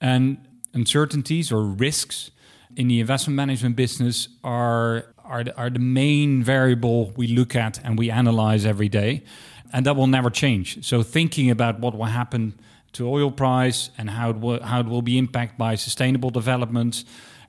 and 0.00 0.38
uncertainties 0.76 1.50
or 1.50 1.62
risks 1.64 2.30
in 2.76 2.88
the 2.88 3.00
investment 3.00 3.36
management 3.36 3.74
business 3.76 4.28
are 4.44 5.06
are 5.24 5.42
the, 5.42 5.56
are 5.56 5.70
the 5.70 5.80
main 5.80 6.42
variable 6.42 7.12
we 7.16 7.26
look 7.26 7.56
at 7.56 7.80
and 7.84 7.98
we 7.98 8.10
analyze 8.10 8.64
every 8.64 8.88
day, 8.88 9.24
and 9.72 9.84
that 9.86 9.96
will 9.96 10.06
never 10.06 10.30
change. 10.30 10.84
So 10.84 11.02
thinking 11.02 11.50
about 11.50 11.80
what 11.80 11.94
will 11.96 12.04
happen 12.04 12.54
to 12.92 13.08
oil 13.08 13.30
price 13.30 13.90
and 13.98 14.10
how 14.10 14.30
it 14.30 14.36
will, 14.36 14.62
how 14.62 14.80
it 14.80 14.86
will 14.86 15.02
be 15.02 15.18
impacted 15.18 15.58
by 15.58 15.74
sustainable 15.74 16.30
developments, 16.30 17.04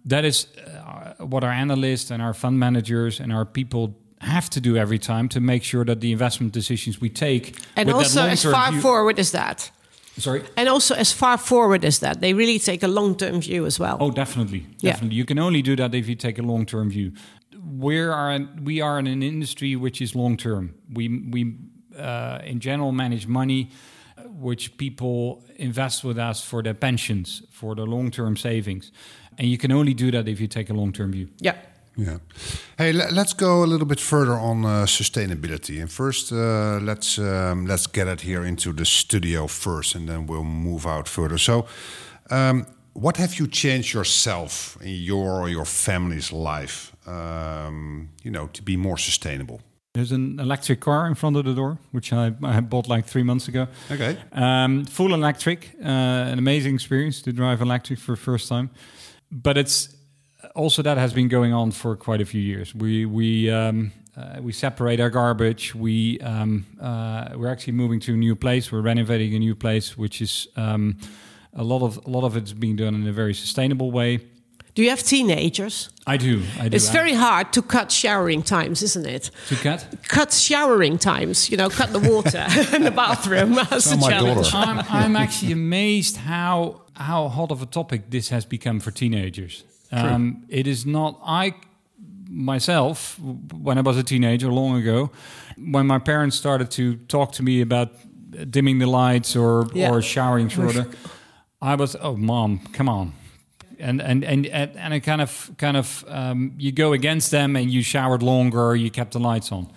that 0.06 0.26
is 0.26 0.48
uh, 0.58 1.26
what 1.26 1.44
our 1.44 1.52
analysts 1.52 2.12
and 2.12 2.22
our 2.22 2.34
fund 2.34 2.60
managers 2.60 3.20
and 3.20 3.32
our 3.32 3.46
people 3.46 3.96
have 4.22 4.50
to 4.50 4.60
do 4.60 4.76
every 4.76 4.98
time 4.98 5.30
to 5.30 5.40
make 5.40 5.64
sure 5.64 5.86
that 5.86 6.02
the 6.02 6.12
investment 6.12 6.52
decisions 6.52 7.00
we 7.00 7.10
take 7.10 7.56
and 7.76 7.92
also 7.92 8.24
as 8.24 8.44
far 8.44 8.72
view, 8.72 8.82
forward 8.82 9.20
as 9.20 9.32
that 9.32 9.70
Sorry. 10.18 10.44
And 10.56 10.68
also 10.68 10.96
as 10.96 11.14
far 11.14 11.38
forward 11.38 11.86
as 11.86 12.00
that, 12.00 12.22
they 12.22 12.34
really 12.34 12.60
take 12.60 12.84
a 12.84 12.88
long 12.88 13.16
term 13.16 13.42
view 13.42 13.66
as 13.66 13.80
well. 13.80 13.98
Oh, 14.00 14.12
definitely, 14.12 14.66
definitely. 14.80 15.16
Yeah. 15.16 15.20
You 15.20 15.26
can 15.26 15.40
only 15.40 15.62
do 15.62 15.76
that 15.76 15.94
if 15.94 16.08
you 16.10 16.16
take 16.16 16.40
a 16.40 16.44
long 16.44 16.66
term 16.66 16.90
view 16.90 17.12
we 17.68 18.00
are 18.00 18.40
we 18.64 18.82
are 18.82 19.00
in 19.00 19.08
an 19.08 19.22
industry 19.22 19.76
which 19.76 20.02
is 20.02 20.16
long 20.16 20.38
term. 20.38 20.76
We 20.94 21.08
we 21.08 21.56
uh, 21.98 22.40
in 22.44 22.60
general 22.60 22.92
manage 22.92 23.28
money 23.28 23.70
uh, 24.18 24.24
which 24.24 24.78
people 24.78 25.44
invest 25.56 26.04
with 26.04 26.18
us 26.18 26.44
for 26.44 26.64
their 26.64 26.74
pensions, 26.74 27.44
for 27.52 27.76
their 27.76 27.86
long 27.86 28.12
term 28.12 28.38
savings, 28.38 28.92
and 29.38 29.48
you 29.48 29.58
can 29.58 29.72
only 29.72 29.94
do 29.94 30.12
that 30.12 30.28
if 30.28 30.40
you 30.40 30.48
take 30.48 30.70
a 30.70 30.74
long 30.74 30.94
term 30.94 31.12
view. 31.12 31.30
Yeah. 31.40 31.56
Yeah. 31.98 32.18
Hey, 32.78 32.94
let's 32.94 33.34
go 33.34 33.64
a 33.64 33.66
little 33.66 33.88
bit 33.88 34.00
further 34.00 34.34
on 34.34 34.64
uh, 34.64 34.86
sustainability. 34.86 35.82
And 35.82 35.92
first, 35.92 36.32
uh, 36.32 36.80
let's 36.82 37.18
um, 37.18 37.66
let's 37.66 37.88
get 37.88 38.08
it 38.08 38.22
here 38.22 38.46
into 38.46 38.72
the 38.72 38.86
studio 38.86 39.48
first, 39.48 39.96
and 39.96 40.08
then 40.08 40.28
we'll 40.28 40.44
move 40.44 40.86
out 40.86 41.08
further. 41.08 41.40
So, 41.40 41.66
um, 42.30 42.68
what 42.94 43.18
have 43.18 43.40
you 43.40 43.48
changed 43.48 43.94
yourself 43.94 44.78
in 44.82 44.96
your 44.96 45.42
or 45.42 45.50
your 45.50 45.66
family's 45.66 46.32
life 46.32 46.96
um, 47.08 48.10
you 48.24 48.32
know, 48.32 48.48
to 48.48 48.62
be 48.62 48.78
more 48.78 48.98
sustainable? 48.98 49.62
There's 49.94 50.12
an 50.12 50.40
electric 50.40 50.80
car 50.80 51.08
in 51.08 51.16
front 51.16 51.38
of 51.38 51.46
the 51.46 51.56
door, 51.56 51.80
which 51.92 52.14
I, 52.14 52.32
I 52.44 52.60
bought 52.60 52.88
like 52.88 53.06
three 53.06 53.24
months 53.24 53.48
ago. 53.48 53.68
Okay. 53.90 54.18
Um, 54.32 54.86
full 54.86 55.14
electric, 55.14 55.76
uh, 55.82 55.88
an 55.88 56.38
amazing 56.38 56.76
experience 56.76 57.22
to 57.24 57.34
drive 57.34 57.62
electric 57.62 57.98
for 58.00 58.12
the 58.12 58.22
first 58.22 58.48
time. 58.48 58.70
But 59.32 59.58
it's 59.58 59.97
also 60.58 60.82
that 60.82 60.98
has 60.98 61.14
been 61.14 61.28
going 61.28 61.54
on 61.54 61.72
for 61.72 61.96
quite 61.96 62.20
a 62.20 62.26
few 62.26 62.42
years. 62.42 62.76
We 62.76 63.06
we 63.06 63.50
um, 63.52 63.92
uh, 64.18 64.40
we 64.42 64.52
separate 64.52 65.00
our 65.00 65.10
garbage. 65.10 65.76
We 65.76 66.20
um, 66.22 66.66
uh, 66.82 67.30
we're 67.36 67.52
actually 67.52 67.74
moving 67.74 68.00
to 68.02 68.14
a 68.14 68.18
new 68.18 68.36
place. 68.36 68.72
We're 68.72 68.82
renovating 68.82 69.36
a 69.36 69.40
new 69.40 69.56
place, 69.56 69.98
which 69.98 70.22
is 70.22 70.48
um, 70.56 70.98
a 71.54 71.64
lot 71.64 71.84
of 71.84 71.98
a 72.06 72.10
lot 72.10 72.24
of 72.24 72.36
it's 72.36 72.54
being 72.54 72.76
done 72.76 72.96
in 72.96 73.08
a 73.08 73.14
very 73.14 73.34
sustainable 73.34 73.92
way. 73.92 74.20
Do 74.74 74.84
you 74.84 74.92
have 74.92 75.02
teenagers? 75.02 75.90
I 76.06 76.18
do. 76.18 76.44
I 76.60 76.70
do. 76.70 76.76
It's 76.76 76.90
very 76.90 77.14
hard 77.14 77.52
to 77.54 77.64
cut 77.64 77.92
showering 77.92 78.44
times, 78.44 78.84
isn't 78.84 79.08
it? 79.08 79.32
To 79.48 79.56
cut? 79.56 79.88
Cut 80.08 80.32
showering 80.32 81.00
times. 81.00 81.50
You 81.50 81.58
know, 81.58 81.70
cut 81.70 81.94
the 81.94 82.00
water 82.00 82.46
in 82.76 82.84
the 82.84 82.92
bathroom. 82.92 83.54
That's 83.70 83.92
oh, 83.92 84.08
challenge. 84.08 84.54
I'm, 84.54 84.86
I'm, 84.90 85.16
actually 85.16 85.52
amazed 85.52 86.18
how 86.18 86.82
how 86.94 87.28
hot 87.28 87.52
of 87.52 87.62
a 87.64 87.66
topic 87.66 88.12
this 88.12 88.30
has 88.30 88.46
become 88.46 88.80
for 88.80 88.92
teenagers. 88.92 89.64
Um, 89.92 90.46
it 90.50 90.68
is 90.68 90.86
not. 90.86 91.20
I 91.24 91.56
myself, 92.30 93.18
when 93.20 93.78
I 93.78 93.82
was 93.82 93.98
a 93.98 94.04
teenager 94.04 94.52
long 94.52 94.78
ago, 94.78 95.12
when 95.58 95.88
my 95.88 96.00
parents 96.00 96.36
started 96.36 96.72
to 96.72 96.98
talk 97.08 97.32
to 97.34 97.44
me 97.44 97.62
about 97.62 97.92
dimming 98.52 98.80
the 98.80 98.88
lights 98.88 99.36
or 99.36 99.68
yeah. 99.74 99.92
or 99.92 100.02
showering 100.02 100.50
shorter, 100.50 100.88
I 101.62 101.76
was, 101.76 101.96
oh, 101.96 102.16
mom, 102.16 102.60
come 102.74 102.90
on 102.90 103.14
and 103.80 104.02
and 104.02 104.24
and 104.24 104.48
and 104.48 104.94
it 104.94 105.02
kind 105.02 105.22
of 105.22 105.52
kind 105.58 105.78
of 105.78 106.04
um, 106.08 106.54
you 106.58 106.72
go 106.72 106.94
against 106.94 107.32
them 107.32 107.56
and 107.56 107.72
you 107.72 107.84
showered 107.84 108.24
longer, 108.24 108.76
you 108.76 108.90
kept 108.90 109.14
the 109.14 109.20
lights 109.20 109.52
on. 109.52 109.72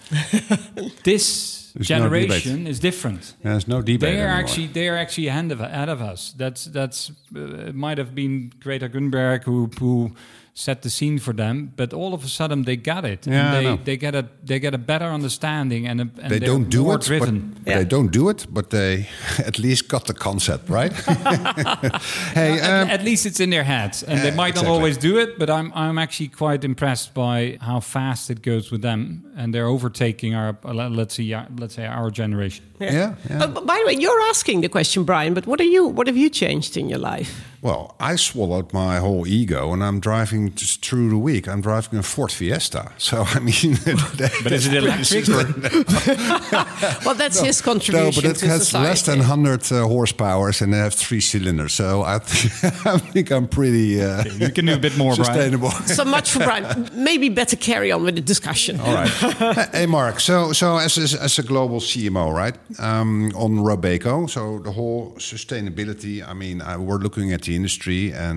this 1.04 1.59
there's 1.74 1.88
generation 1.88 2.64
no 2.64 2.70
is 2.70 2.80
different. 2.80 3.34
Yeah, 3.44 3.52
there's 3.52 3.68
no 3.68 3.80
debate. 3.80 4.00
They 4.00 4.20
are 4.20 4.26
anymore. 4.26 4.40
actually 4.40 4.66
they 4.68 4.88
are 4.88 4.96
actually 4.96 5.28
ahead 5.28 5.52
of 5.52 5.60
ahead 5.60 5.88
of 5.88 6.00
us. 6.00 6.34
That's 6.36 6.64
that's 6.64 7.10
uh, 7.34 7.68
it 7.68 7.74
might 7.74 7.98
have 7.98 8.14
been 8.14 8.52
Greta 8.60 8.88
Thunberg 8.88 9.44
who 9.44 9.70
who 9.78 10.12
set 10.54 10.82
the 10.82 10.90
scene 10.90 11.18
for 11.18 11.32
them. 11.32 11.72
But 11.76 11.92
all 11.92 12.14
of 12.14 12.24
a 12.24 12.28
sudden, 12.28 12.62
they 12.62 12.76
got 12.76 13.04
it. 13.04 13.26
Yeah, 13.26 13.60
they, 13.60 13.76
they 13.76 13.96
get 13.96 14.14
a 14.14 14.28
they 14.42 14.58
get 14.58 14.74
a 14.74 14.78
better 14.78 15.06
understanding 15.06 15.86
and, 15.86 16.00
a, 16.00 16.10
and 16.22 16.30
they 16.30 16.38
don't 16.38 16.68
do 16.68 16.92
it. 16.92 17.00
Driven. 17.02 17.56
But, 17.64 17.70
yeah. 17.70 17.78
They 17.78 17.84
don't 17.84 18.10
do 18.12 18.28
it, 18.28 18.46
but 18.50 18.70
they 18.70 19.08
at 19.38 19.58
least 19.58 19.88
got 19.88 20.06
the 20.06 20.14
concept 20.14 20.68
right. 20.68 20.92
hey, 22.34 22.60
um, 22.60 22.88
at, 22.88 23.00
at, 23.00 23.04
least 23.04 23.26
it's 23.26 23.40
in 23.40 23.50
their 23.50 23.64
heads, 23.64 24.02
and 24.02 24.20
they 24.20 24.30
might 24.30 24.50
exactly. 24.50 24.70
not 24.70 24.74
always 24.74 24.96
do 24.96 25.18
it. 25.18 25.38
But 25.38 25.50
I'm 25.50 25.72
I'm 25.74 25.98
actually 25.98 26.28
quite 26.28 26.64
impressed 26.64 27.14
by 27.14 27.58
how 27.60 27.80
fast 27.80 28.30
it 28.30 28.42
goes 28.42 28.70
with 28.70 28.82
them, 28.82 29.32
and 29.36 29.54
they're 29.54 29.68
overtaking 29.68 30.34
our 30.34 30.56
let's 30.64 31.14
see 31.14 31.34
let's 31.58 31.74
say 31.74 31.86
our 31.86 32.10
generation. 32.10 32.64
Yeah. 32.78 32.92
yeah, 32.92 33.14
yeah. 33.28 33.44
Uh, 33.44 33.60
by 33.60 33.78
the 33.78 33.86
way, 33.86 33.94
you're 33.94 34.20
asking 34.30 34.62
the 34.62 34.68
question, 34.68 35.04
Brian. 35.04 35.34
But 35.34 35.46
what 35.46 35.60
are 35.60 35.70
you? 35.76 35.86
What 35.86 36.06
have 36.06 36.16
you 36.16 36.30
changed 36.30 36.76
in 36.76 36.88
your 36.88 36.98
life? 36.98 37.49
Well, 37.62 37.94
I 38.00 38.16
swallowed 38.16 38.72
my 38.72 39.00
whole 39.00 39.26
ego, 39.26 39.74
and 39.74 39.84
I'm 39.84 40.00
driving 40.00 40.54
just 40.54 40.82
through 40.82 41.10
the 41.10 41.18
week. 41.18 41.46
I'm 41.46 41.60
driving 41.60 41.98
a 41.98 42.02
Ford 42.02 42.32
Fiesta, 42.32 42.92
so 42.98 43.24
I 43.26 43.38
mean, 43.38 43.76
but 44.42 44.52
is 44.52 44.66
it 44.66 44.74
electric? 44.74 45.28
well, 47.04 47.14
that's 47.14 47.40
no, 47.40 47.46
his 47.46 47.60
contribution. 47.60 48.06
No, 48.06 48.12
but 48.12 48.24
it 48.24 48.40
has 48.48 48.64
society. 48.64 48.88
less 48.88 49.02
than 49.02 49.18
100 49.18 49.72
uh, 49.72 49.86
horsepower, 49.86 50.50
and 50.60 50.74
it 50.74 50.78
has 50.78 50.94
three 50.94 51.20
cylinders. 51.20 51.74
So 51.74 52.02
I, 52.02 52.18
th- 52.20 52.64
I 52.86 52.96
think 52.96 53.30
I'm 53.30 53.46
pretty. 53.46 54.02
Uh, 54.02 54.20
okay, 54.20 54.46
you 54.46 54.50
can 54.52 54.64
do 54.64 54.74
a 54.74 54.78
bit 54.78 54.96
more, 54.96 55.14
sustainable. 55.14 55.68
Brian. 55.68 55.86
so 55.88 56.04
much 56.04 56.30
for 56.30 56.38
Brian. 56.38 56.88
Maybe 56.94 57.28
better 57.28 57.56
carry 57.56 57.92
on 57.92 58.04
with 58.04 58.14
the 58.14 58.22
discussion. 58.22 58.80
All 58.80 58.94
right. 58.94 59.68
hey, 59.72 59.84
Mark. 59.84 60.20
So, 60.20 60.52
so 60.52 60.78
as 60.78 60.96
a, 60.96 61.22
as 61.22 61.38
a 61.38 61.42
global 61.42 61.80
CMO, 61.80 62.32
right, 62.32 62.56
um, 62.80 63.32
on 63.34 63.58
Robeco, 63.58 64.30
so 64.30 64.60
the 64.60 64.72
whole 64.72 65.12
sustainability. 65.18 66.26
I 66.26 66.32
mean, 66.32 66.62
uh, 66.62 66.78
we're 66.78 66.96
looking 66.96 67.32
at 67.34 67.42
the 67.42 67.49
industry, 67.54 68.12
and 68.12 68.36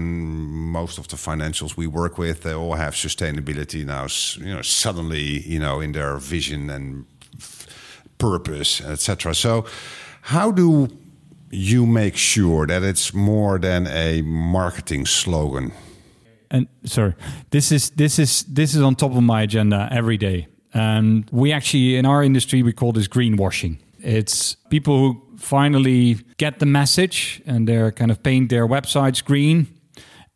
most 0.72 0.98
of 0.98 1.08
the 1.08 1.15
financials 1.15 1.77
we 1.77 1.88
work 1.88 2.17
with, 2.17 2.41
they 2.41 2.53
all 2.53 2.75
have 2.75 2.93
sustainability 2.93 3.86
now. 3.86 4.08
You 4.46 4.55
know, 4.55 4.62
suddenly, 4.62 5.41
you 5.41 5.60
know, 5.60 5.82
in 5.82 5.91
their 5.91 6.17
vision 6.17 6.70
and 6.70 7.05
purpose, 8.17 8.82
etc. 8.82 9.34
So, 9.34 9.65
how 10.22 10.51
do 10.51 10.88
you 11.51 11.86
make 11.86 12.17
sure 12.17 12.65
that 12.67 12.84
it's 12.84 13.13
more 13.13 13.60
than 13.60 13.88
a 13.88 14.22
marketing 14.22 15.05
slogan? 15.05 15.72
And 16.50 16.67
sorry, 16.86 17.13
this 17.50 17.72
is 17.72 17.89
this 17.91 18.20
is 18.20 18.43
this 18.43 18.75
is 18.75 18.82
on 18.82 18.96
top 18.96 19.12
of 19.15 19.24
my 19.24 19.41
agenda 19.41 19.88
every 19.91 20.17
day. 20.17 20.48
And 20.74 21.29
we 21.32 21.51
actually 21.51 21.98
in 21.98 22.05
our 22.05 22.24
industry 22.24 22.63
we 22.63 22.74
call 22.74 22.91
this 22.91 23.08
greenwashing. 23.08 23.77
It's 24.00 24.55
people 24.70 24.98
who 24.98 25.23
finally 25.44 26.18
get 26.38 26.60
the 26.60 26.66
message 26.66 27.42
and 27.46 27.68
they're 27.68 27.92
kind 27.92 28.12
of 28.12 28.24
paint 28.24 28.50
their 28.50 28.68
websites 28.68 29.24
green 29.24 29.68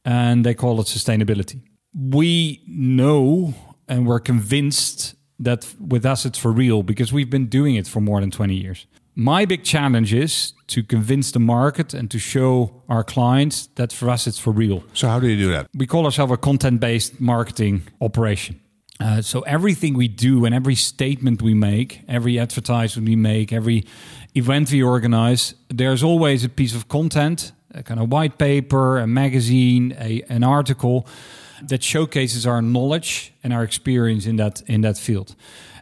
and 0.06 0.46
they 0.46 0.54
call 0.54 0.80
it 0.82 0.88
sustainability. 0.88 1.62
We 1.94 2.62
know 2.68 3.54
and 3.88 4.06
we're 4.06 4.20
convinced 4.20 5.16
that 5.40 5.74
with 5.80 6.06
us 6.06 6.26
it's 6.26 6.38
for 6.38 6.52
real 6.52 6.84
because 6.84 7.14
we've 7.14 7.30
been 7.30 7.48
doing 7.48 7.76
it 7.76 7.88
for 7.88 8.02
more 8.02 8.20
than 8.20 8.32
20 8.32 8.56
years. 8.56 8.86
My 9.16 9.46
big 9.46 9.64
challenge 9.64 10.14
is 10.14 10.54
to 10.68 10.84
convince 10.84 11.32
the 11.32 11.40
market 11.40 11.94
and 11.94 12.12
to 12.12 12.20
show 12.20 12.84
our 12.88 13.04
clients 13.04 13.68
that 13.76 13.92
for 13.92 14.10
us 14.10 14.28
it's 14.28 14.38
for 14.38 14.52
real. 14.52 14.84
So, 14.94 15.08
how 15.08 15.20
do 15.20 15.28
you 15.28 15.38
do 15.38 15.52
that? 15.52 15.68
We 15.74 15.88
call 15.88 16.06
ourselves 16.06 16.32
a 16.34 16.38
content 16.38 16.80
based 16.80 17.20
marketing 17.20 17.82
operation. 18.00 18.60
Uh, 19.00 19.22
so 19.22 19.42
everything 19.42 19.94
we 19.94 20.08
do 20.08 20.46
and 20.46 20.56
every 20.56 20.76
statement 20.76 21.42
we 21.42 21.54
make, 21.54 22.02
every 22.08 22.40
advertisement 22.40 23.08
we 23.08 23.16
make, 23.16 23.54
every 23.54 23.86
event 24.34 24.72
we 24.72 24.82
organize, 24.82 25.54
there's 25.70 26.04
always 26.04 26.44
a 26.44 26.50
piece 26.50 26.76
of 26.76 26.88
content, 26.88 27.52
a 27.74 27.84
kind 27.84 28.00
of 28.00 28.12
white 28.12 28.38
paper, 28.38 28.98
a 28.98 29.08
magazine, 29.08 29.96
a, 30.00 30.24
an 30.30 30.44
article 30.44 31.08
that 31.62 31.84
showcases 31.84 32.46
our 32.46 32.62
knowledge 32.62 33.34
and 33.44 33.54
our 33.54 33.64
experience 33.64 34.26
in 34.26 34.36
that 34.38 34.62
in 34.68 34.82
that 34.82 34.98
field. 34.98 35.36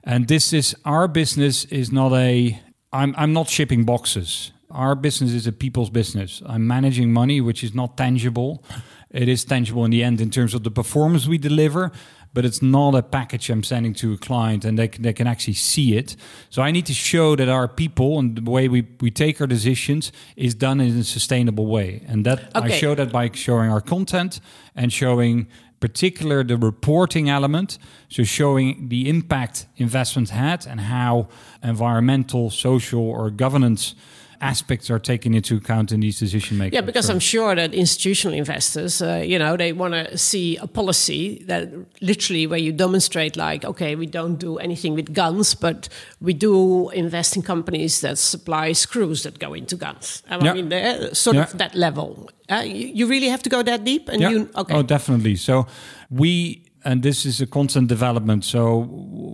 And 0.03 0.27
this 0.27 0.53
is 0.53 0.75
our 0.85 1.07
business 1.07 1.65
is 1.65 1.91
not 1.91 2.13
a 2.13 2.59
I'm 2.93 3.13
I'm 3.17 3.33
not 3.33 3.49
shipping 3.49 3.85
boxes. 3.85 4.51
Our 4.71 4.95
business 4.95 5.31
is 5.31 5.47
a 5.47 5.51
people's 5.51 5.89
business. 5.89 6.41
I'm 6.45 6.67
managing 6.67 7.13
money, 7.13 7.39
which 7.39 7.63
is 7.63 7.73
not 7.73 7.97
tangible. 7.97 8.63
It 9.09 9.29
is 9.29 9.45
tangible 9.45 9.85
in 9.85 9.91
the 9.91 10.03
end 10.03 10.19
in 10.19 10.29
terms 10.29 10.53
of 10.53 10.63
the 10.63 10.71
performance 10.71 11.27
we 11.27 11.37
deliver, 11.37 11.91
but 12.35 12.43
it's 12.43 12.61
not 12.61 12.93
a 12.93 13.01
package 13.01 13.49
I'm 13.49 13.63
sending 13.63 13.93
to 13.95 14.13
a 14.13 14.17
client 14.17 14.65
and 14.65 14.77
they 14.77 14.89
can, 14.89 15.03
they 15.03 15.13
can 15.13 15.25
actually 15.25 15.53
see 15.53 15.97
it. 15.97 16.17
So 16.49 16.61
I 16.61 16.69
need 16.69 16.85
to 16.87 16.93
show 16.93 17.35
that 17.37 17.47
our 17.47 17.67
people 17.67 18.19
and 18.19 18.35
the 18.35 18.51
way 18.51 18.67
we, 18.67 18.85
we 18.99 19.09
take 19.09 19.39
our 19.39 19.47
decisions 19.47 20.11
is 20.35 20.53
done 20.53 20.81
in 20.81 20.99
a 20.99 21.03
sustainable 21.05 21.65
way. 21.65 22.03
And 22.07 22.25
that 22.25 22.51
I 22.53 22.69
show 22.69 22.93
that 22.93 23.11
by 23.11 23.31
showing 23.31 23.71
our 23.71 23.79
content 23.79 24.41
and 24.75 24.91
showing 24.91 25.47
particular 25.79 26.43
the 26.43 26.57
reporting 26.57 27.29
element 27.29 27.77
so 28.09 28.23
showing 28.23 28.89
the 28.89 29.07
impact 29.07 29.67
investment 29.77 30.29
had 30.29 30.65
and 30.65 30.81
how 30.81 31.27
environmental 31.63 32.49
social 32.49 33.01
or 33.01 33.29
governance 33.29 33.93
aspects 34.41 34.89
are 34.89 34.99
taken 34.99 35.33
into 35.33 35.57
account 35.57 35.91
in 35.91 35.99
these 35.99 36.19
decision 36.19 36.57
making 36.57 36.73
Yeah, 36.75 36.81
because 36.81 37.09
I'm 37.09 37.19
sure 37.19 37.55
that 37.55 37.73
institutional 37.73 38.37
investors, 38.37 39.01
uh, 39.01 39.23
you 39.25 39.39
know, 39.39 39.57
they 39.57 39.73
want 39.73 39.93
to 39.93 40.17
see 40.17 40.57
a 40.57 40.67
policy 40.67 41.43
that 41.47 41.69
literally 42.01 42.47
where 42.47 42.59
you 42.59 42.71
demonstrate, 42.71 43.35
like, 43.37 43.65
okay, 43.65 43.95
we 43.95 44.05
don't 44.05 44.35
do 44.39 44.57
anything 44.57 44.95
with 44.95 45.13
guns, 45.13 45.55
but 45.55 45.89
we 46.21 46.33
do 46.33 46.89
invest 46.89 47.35
in 47.35 47.41
companies 47.41 48.01
that 48.01 48.17
supply 48.17 48.73
screws 48.73 49.23
that 49.23 49.39
go 49.39 49.53
into 49.53 49.75
guns. 49.75 50.23
And 50.29 50.43
Yeah. 50.43 50.51
I 50.51 50.53
mean, 50.53 50.69
they're 50.69 51.13
sort 51.13 51.35
Yeah. 51.35 51.43
of 51.43 51.57
that 51.57 51.75
level. 51.75 52.29
Uh, 52.49 52.63
you, 52.65 52.87
you 52.87 53.07
really 53.07 53.29
have 53.29 53.41
to 53.43 53.49
go 53.49 53.63
that 53.63 53.83
deep, 53.83 54.09
and 54.09 54.21
yeah. 54.21 54.29
you 54.29 54.49
okay? 54.55 54.75
Oh, 54.75 54.83
definitely. 54.83 55.35
So 55.35 55.65
we 56.09 56.61
and 56.85 57.01
this 57.01 57.25
is 57.25 57.41
a 57.41 57.47
constant 57.47 57.87
development. 57.89 58.45
So 58.45 58.77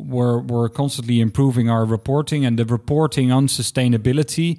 we're 0.08 0.39
we're 0.39 0.70
constantly 0.70 1.20
improving 1.20 1.70
our 1.70 1.86
reporting 1.86 2.46
and 2.46 2.58
the 2.58 2.65
reporting 2.65 3.31
on 3.31 3.48
sustainability. 3.48 4.58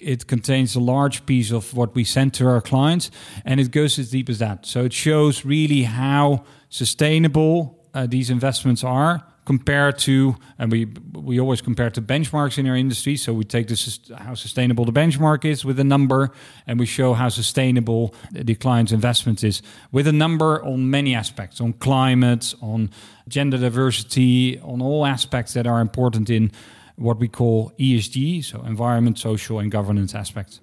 It 0.00 0.26
contains 0.28 0.76
a 0.76 0.80
large 0.80 1.26
piece 1.26 1.50
of 1.50 1.74
what 1.74 1.94
we 1.94 2.04
send 2.04 2.34
to 2.34 2.46
our 2.46 2.60
clients, 2.60 3.10
and 3.44 3.58
it 3.58 3.72
goes 3.72 3.98
as 3.98 4.10
deep 4.10 4.28
as 4.28 4.38
that. 4.38 4.66
So 4.66 4.84
it 4.84 4.92
shows 4.92 5.44
really 5.44 5.82
how 5.82 6.44
sustainable 6.68 7.88
uh, 7.94 8.06
these 8.06 8.30
investments 8.30 8.84
are 8.84 9.24
compared 9.48 9.96
to, 9.96 10.36
and 10.58 10.70
we 10.70 10.86
we 11.14 11.40
always 11.40 11.62
compare 11.62 11.88
to 11.90 12.02
benchmarks 12.02 12.58
in 12.58 12.66
our 12.68 12.76
industry. 12.76 13.16
So 13.16 13.32
we 13.32 13.44
take 13.44 13.66
this 13.66 13.98
how 14.26 14.34
sustainable 14.34 14.84
the 14.84 14.92
benchmark 14.92 15.46
is 15.46 15.64
with 15.64 15.80
a 15.80 15.84
number, 15.84 16.32
and 16.66 16.78
we 16.78 16.84
show 16.84 17.14
how 17.14 17.30
sustainable 17.30 18.14
the 18.30 18.54
client's 18.54 18.92
investment 18.92 19.42
is 19.42 19.62
with 19.90 20.06
a 20.06 20.12
number 20.12 20.62
on 20.62 20.90
many 20.90 21.14
aspects, 21.14 21.62
on 21.62 21.72
climate, 21.72 22.54
on 22.60 22.90
gender 23.26 23.56
diversity, 23.56 24.60
on 24.60 24.82
all 24.82 25.06
aspects 25.06 25.54
that 25.54 25.66
are 25.66 25.80
important 25.80 26.28
in 26.28 26.52
what 26.96 27.18
we 27.18 27.28
call 27.28 27.72
ESG, 27.78 28.44
so 28.44 28.62
environment, 28.66 29.18
social, 29.18 29.60
and 29.60 29.72
governance 29.72 30.14
aspects. 30.14 30.60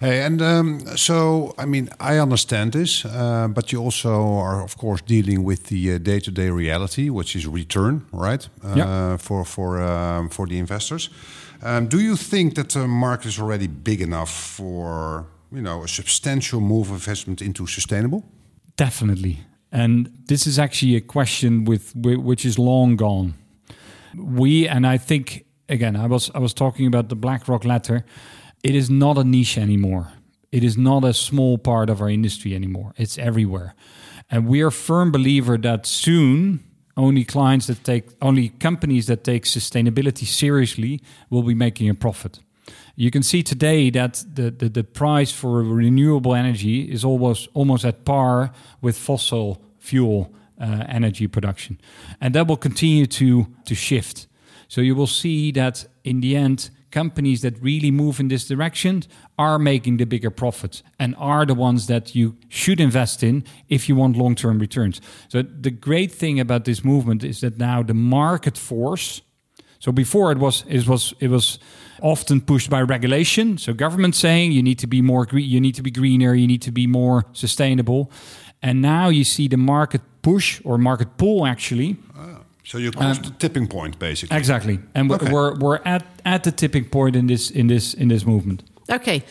Hey, 0.00 0.22
and 0.26 0.40
um, 0.40 0.80
so 0.96 1.54
I 1.58 1.66
mean, 1.66 1.88
I 2.00 2.20
understand 2.20 2.72
this, 2.72 3.04
uh, 3.04 3.48
but 3.48 3.70
you 3.72 3.82
also 3.84 4.10
are, 4.38 4.62
of 4.62 4.76
course, 4.76 5.02
dealing 5.06 5.44
with 5.44 5.64
the 5.64 5.94
uh, 5.94 5.98
day-to-day 5.98 6.50
reality, 6.50 7.10
which 7.10 7.34
is 7.34 7.46
return, 7.46 8.00
right? 8.12 8.48
Uh, 8.64 8.76
Yeah. 8.76 9.16
For 9.18 9.44
for 9.44 9.80
um, 9.82 10.28
for 10.28 10.46
the 10.46 10.56
investors. 10.58 11.10
Um, 11.62 11.88
do 11.88 11.98
you 11.98 12.16
think 12.16 12.54
that 12.54 12.68
the 12.68 12.86
market 12.86 13.26
is 13.26 13.38
already 13.38 13.68
big 13.68 14.00
enough 14.00 14.30
for 14.30 15.24
you 15.52 15.60
know 15.60 15.82
a 15.82 15.88
substantial 15.88 16.60
move 16.60 16.90
of 16.90 16.90
investment 16.90 17.40
into 17.40 17.66
sustainable? 17.66 18.22
Definitely. 18.76 19.36
And 19.72 20.08
this 20.28 20.46
is 20.46 20.58
actually 20.58 20.96
a 20.96 21.00
question 21.00 21.64
with 21.64 21.92
which 21.96 22.44
is 22.44 22.58
long 22.58 22.96
gone. 22.96 23.34
We 24.14 24.68
and 24.68 24.86
I 24.86 24.98
think 24.98 25.44
again, 25.68 25.96
I 25.96 26.06
was 26.06 26.30
I 26.34 26.38
was 26.38 26.54
talking 26.54 26.86
about 26.86 27.08
the 27.08 27.16
BlackRock 27.16 27.64
letter. 27.64 28.04
It 28.62 28.74
is 28.74 28.90
not 28.90 29.18
a 29.18 29.24
niche 29.24 29.58
anymore. 29.58 30.12
It 30.50 30.64
is 30.64 30.76
not 30.76 31.04
a 31.04 31.12
small 31.12 31.58
part 31.58 31.90
of 31.90 32.00
our 32.00 32.08
industry 32.08 32.54
anymore. 32.54 32.92
It's 32.96 33.18
everywhere. 33.18 33.74
And 34.30 34.46
we 34.46 34.62
are 34.62 34.70
firm 34.70 35.12
believer 35.12 35.58
that 35.58 35.86
soon 35.86 36.64
only 36.96 37.24
clients 37.24 37.66
that 37.68 37.84
take 37.84 38.04
only 38.20 38.48
companies 38.48 39.06
that 39.06 39.22
take 39.22 39.44
sustainability 39.44 40.26
seriously 40.26 41.00
will 41.30 41.42
be 41.42 41.54
making 41.54 41.88
a 41.88 41.94
profit. 41.94 42.40
You 42.96 43.10
can 43.10 43.22
see 43.22 43.42
today 43.42 43.90
that 43.90 44.24
the, 44.34 44.50
the, 44.50 44.68
the 44.68 44.84
price 44.84 45.30
for 45.30 45.62
renewable 45.62 46.34
energy 46.34 46.90
is 46.90 47.04
almost 47.04 47.48
almost 47.54 47.84
at 47.84 48.04
par 48.04 48.50
with 48.80 48.98
fossil 48.98 49.62
fuel 49.78 50.34
uh, 50.60 50.84
energy 50.88 51.28
production, 51.28 51.78
and 52.20 52.34
that 52.34 52.48
will 52.48 52.56
continue 52.56 53.06
to 53.06 53.46
to 53.64 53.74
shift. 53.74 54.26
So 54.66 54.80
you 54.80 54.96
will 54.96 55.06
see 55.06 55.52
that 55.52 55.86
in 56.02 56.20
the 56.20 56.36
end, 56.36 56.70
companies 56.90 57.42
that 57.42 57.60
really 57.62 57.90
move 57.90 58.20
in 58.20 58.28
this 58.28 58.46
direction 58.46 59.02
are 59.38 59.58
making 59.58 59.98
the 59.98 60.06
bigger 60.06 60.30
profits 60.30 60.82
and 60.98 61.14
are 61.18 61.44
the 61.44 61.54
ones 61.54 61.86
that 61.86 62.14
you 62.14 62.36
should 62.48 62.80
invest 62.80 63.22
in 63.22 63.44
if 63.68 63.88
you 63.88 63.96
want 63.96 64.16
long-term 64.16 64.58
returns. 64.58 65.00
So 65.28 65.42
the 65.42 65.70
great 65.70 66.12
thing 66.12 66.40
about 66.40 66.64
this 66.64 66.84
movement 66.84 67.24
is 67.24 67.40
that 67.40 67.58
now 67.58 67.82
the 67.82 67.94
market 67.94 68.56
force 68.56 69.22
so 69.80 69.92
before 69.92 70.32
it 70.32 70.38
was 70.38 70.64
it 70.68 70.86
was 70.86 71.14
it 71.20 71.28
was 71.28 71.58
often 72.00 72.40
pushed 72.40 72.70
by 72.70 72.82
regulation. 72.82 73.58
So 73.58 73.72
government 73.72 74.14
saying 74.14 74.52
you 74.52 74.62
need 74.62 74.78
to 74.80 74.86
be 74.86 75.02
more 75.02 75.26
you 75.32 75.60
need 75.60 75.74
to 75.76 75.82
be 75.82 75.90
greener, 75.90 76.34
you 76.34 76.46
need 76.46 76.62
to 76.62 76.72
be 76.72 76.86
more 76.86 77.24
sustainable. 77.32 78.10
And 78.60 78.82
now 78.82 79.08
you 79.08 79.24
see 79.24 79.46
the 79.46 79.56
market 79.56 80.00
push 80.22 80.60
or 80.64 80.78
market 80.78 81.16
pull 81.16 81.46
actually. 81.46 81.96
So 82.68 82.76
you 82.76 82.90
crossed 82.92 83.22
the 83.22 83.30
tipping 83.30 83.66
point, 83.66 83.98
basically. 83.98 84.36
Exactly. 84.36 84.78
And 84.94 85.08
we're 85.08 85.16
Okay. 85.16 85.32
we're, 85.32 85.54
we're 85.58 85.80
at 85.84 86.04
at 86.24 86.42
the 86.42 86.52
tipping 86.52 86.84
point 86.84 87.16
in 87.16 87.26
this 87.26 87.50
in 87.50 87.66
this 87.68 87.94
in 87.94 88.08
this 88.08 88.24
movement. 88.24 88.62
Okay. 88.90 89.22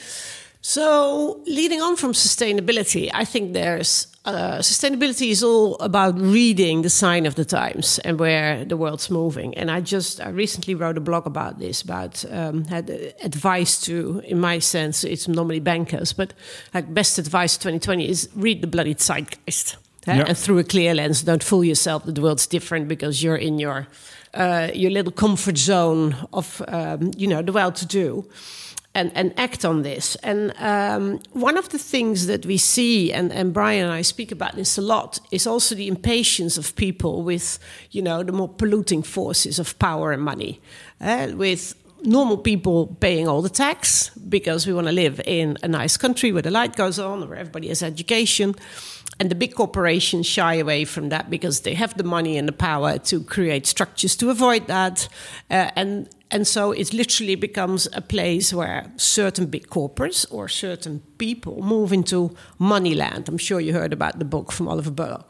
So, 0.61 1.39
leading 1.45 1.81
on 1.81 1.95
from 1.95 2.13
sustainability, 2.13 3.09
I 3.13 3.25
think 3.25 3.53
there's 3.53 4.07
uh, 4.25 4.57
sustainability 4.61 5.29
is 5.29 5.43
all 5.43 5.75
about 5.79 6.19
reading 6.19 6.81
the 6.81 6.89
sign 6.89 7.25
of 7.27 7.35
the 7.35 7.45
times 7.45 7.99
and 7.99 8.19
where 8.19 8.65
the 8.65 8.75
world's 8.75 9.09
moving. 9.09 9.53
And 9.57 9.69
I 9.69 9.81
just 9.81 10.19
I 10.19 10.29
recently 10.29 10.75
wrote 10.75 10.97
a 10.97 11.01
blog 11.01 11.27
about 11.27 11.59
this, 11.59 11.83
about 11.83 12.25
um, 12.31 12.65
had 12.65 12.89
uh, 12.89 12.95
advice 13.23 13.79
to, 13.81 14.21
in 14.25 14.39
my 14.39 14.59
sense, 14.59 15.03
it's 15.07 15.27
normally 15.27 15.61
bankers, 15.61 16.11
but 16.13 16.33
like 16.73 16.91
best 16.93 17.19
advice 17.19 17.57
2020 17.57 18.09
is 18.09 18.29
read 18.35 18.61
the 18.61 18.67
bloody 18.67 18.95
zeitgeist. 18.95 19.77
And 20.07 20.37
through 20.37 20.59
a 20.59 20.63
clear 20.63 20.93
lens, 20.93 21.23
don't 21.23 21.43
fool 21.43 21.63
yourself 21.63 22.05
that 22.05 22.15
the 22.15 22.21
world's 22.21 22.47
different 22.47 22.87
because 22.87 23.21
you're 23.21 23.35
in 23.35 23.59
your 23.59 23.87
uh, 24.33 24.69
your 24.73 24.91
little 24.91 25.11
comfort 25.11 25.57
zone 25.57 26.15
of 26.31 26.61
um, 26.67 27.11
you 27.17 27.27
know 27.27 27.41
the 27.41 27.51
well-to-do 27.51 28.25
and, 28.97 29.11
and 29.15 29.31
act 29.37 29.63
on 29.63 29.83
this. 29.83 30.15
And 30.23 30.53
um, 30.57 31.19
one 31.33 31.55
of 31.55 31.69
the 31.69 31.77
things 31.77 32.25
that 32.25 32.45
we 32.45 32.57
see, 32.57 33.13
and, 33.13 33.31
and 33.31 33.53
Brian 33.53 33.85
and 33.85 33.93
I 33.93 34.01
speak 34.01 34.31
about 34.31 34.55
this 34.55 34.77
a 34.77 34.81
lot, 34.81 35.19
is 35.31 35.45
also 35.45 35.75
the 35.75 35.87
impatience 35.87 36.57
of 36.57 36.75
people 36.75 37.21
with, 37.21 37.59
you 37.91 38.01
know, 38.01 38.23
the 38.23 38.31
more 38.31 38.49
polluting 38.49 39.03
forces 39.03 39.59
of 39.59 39.77
power 39.77 40.11
and 40.11 40.23
money. 40.23 40.59
Uh, 40.99 41.27
with 41.35 41.75
normal 42.03 42.37
people 42.37 42.95
paying 42.99 43.27
all 43.27 43.41
the 43.41 43.49
tax 43.49 44.09
because 44.29 44.65
we 44.65 44.73
want 44.73 44.87
to 44.87 44.93
live 44.93 45.21
in 45.25 45.57
a 45.61 45.67
nice 45.67 45.97
country 45.97 46.31
where 46.31 46.41
the 46.41 46.51
light 46.51 46.75
goes 46.75 46.97
on, 46.97 47.27
where 47.29 47.37
everybody 47.37 47.67
has 47.67 47.83
education. 47.83 48.55
And 49.19 49.31
the 49.31 49.35
big 49.35 49.55
corporations 49.55 50.27
shy 50.27 50.55
away 50.55 50.85
from 50.85 51.09
that 51.09 51.29
because 51.29 51.61
they 51.61 51.73
have 51.73 51.97
the 51.97 52.03
money 52.03 52.37
and 52.37 52.47
the 52.47 52.53
power 52.53 52.99
to 52.99 53.23
create 53.23 53.65
structures 53.65 54.15
to 54.17 54.29
avoid 54.29 54.67
that. 54.67 55.09
Uh, 55.49 55.71
and 55.75 56.09
and 56.29 56.45
so 56.45 56.71
it 56.71 56.93
literally 56.93 57.35
becomes 57.35 57.87
a 57.93 58.01
place 58.01 58.53
where 58.53 58.91
certain 58.97 59.45
big 59.45 59.67
corporates 59.67 60.25
or 60.29 60.49
certain 60.49 61.01
people 61.17 61.63
move 61.63 61.93
into 61.93 62.35
money 62.59 62.93
land. 62.95 63.29
I'm 63.29 63.37
sure 63.37 63.61
you 63.61 63.73
heard 63.73 63.93
about 63.93 64.19
the 64.19 64.25
book 64.25 64.51
from 64.51 64.67
Oliver 64.67 64.91
Bullough. 64.91 65.23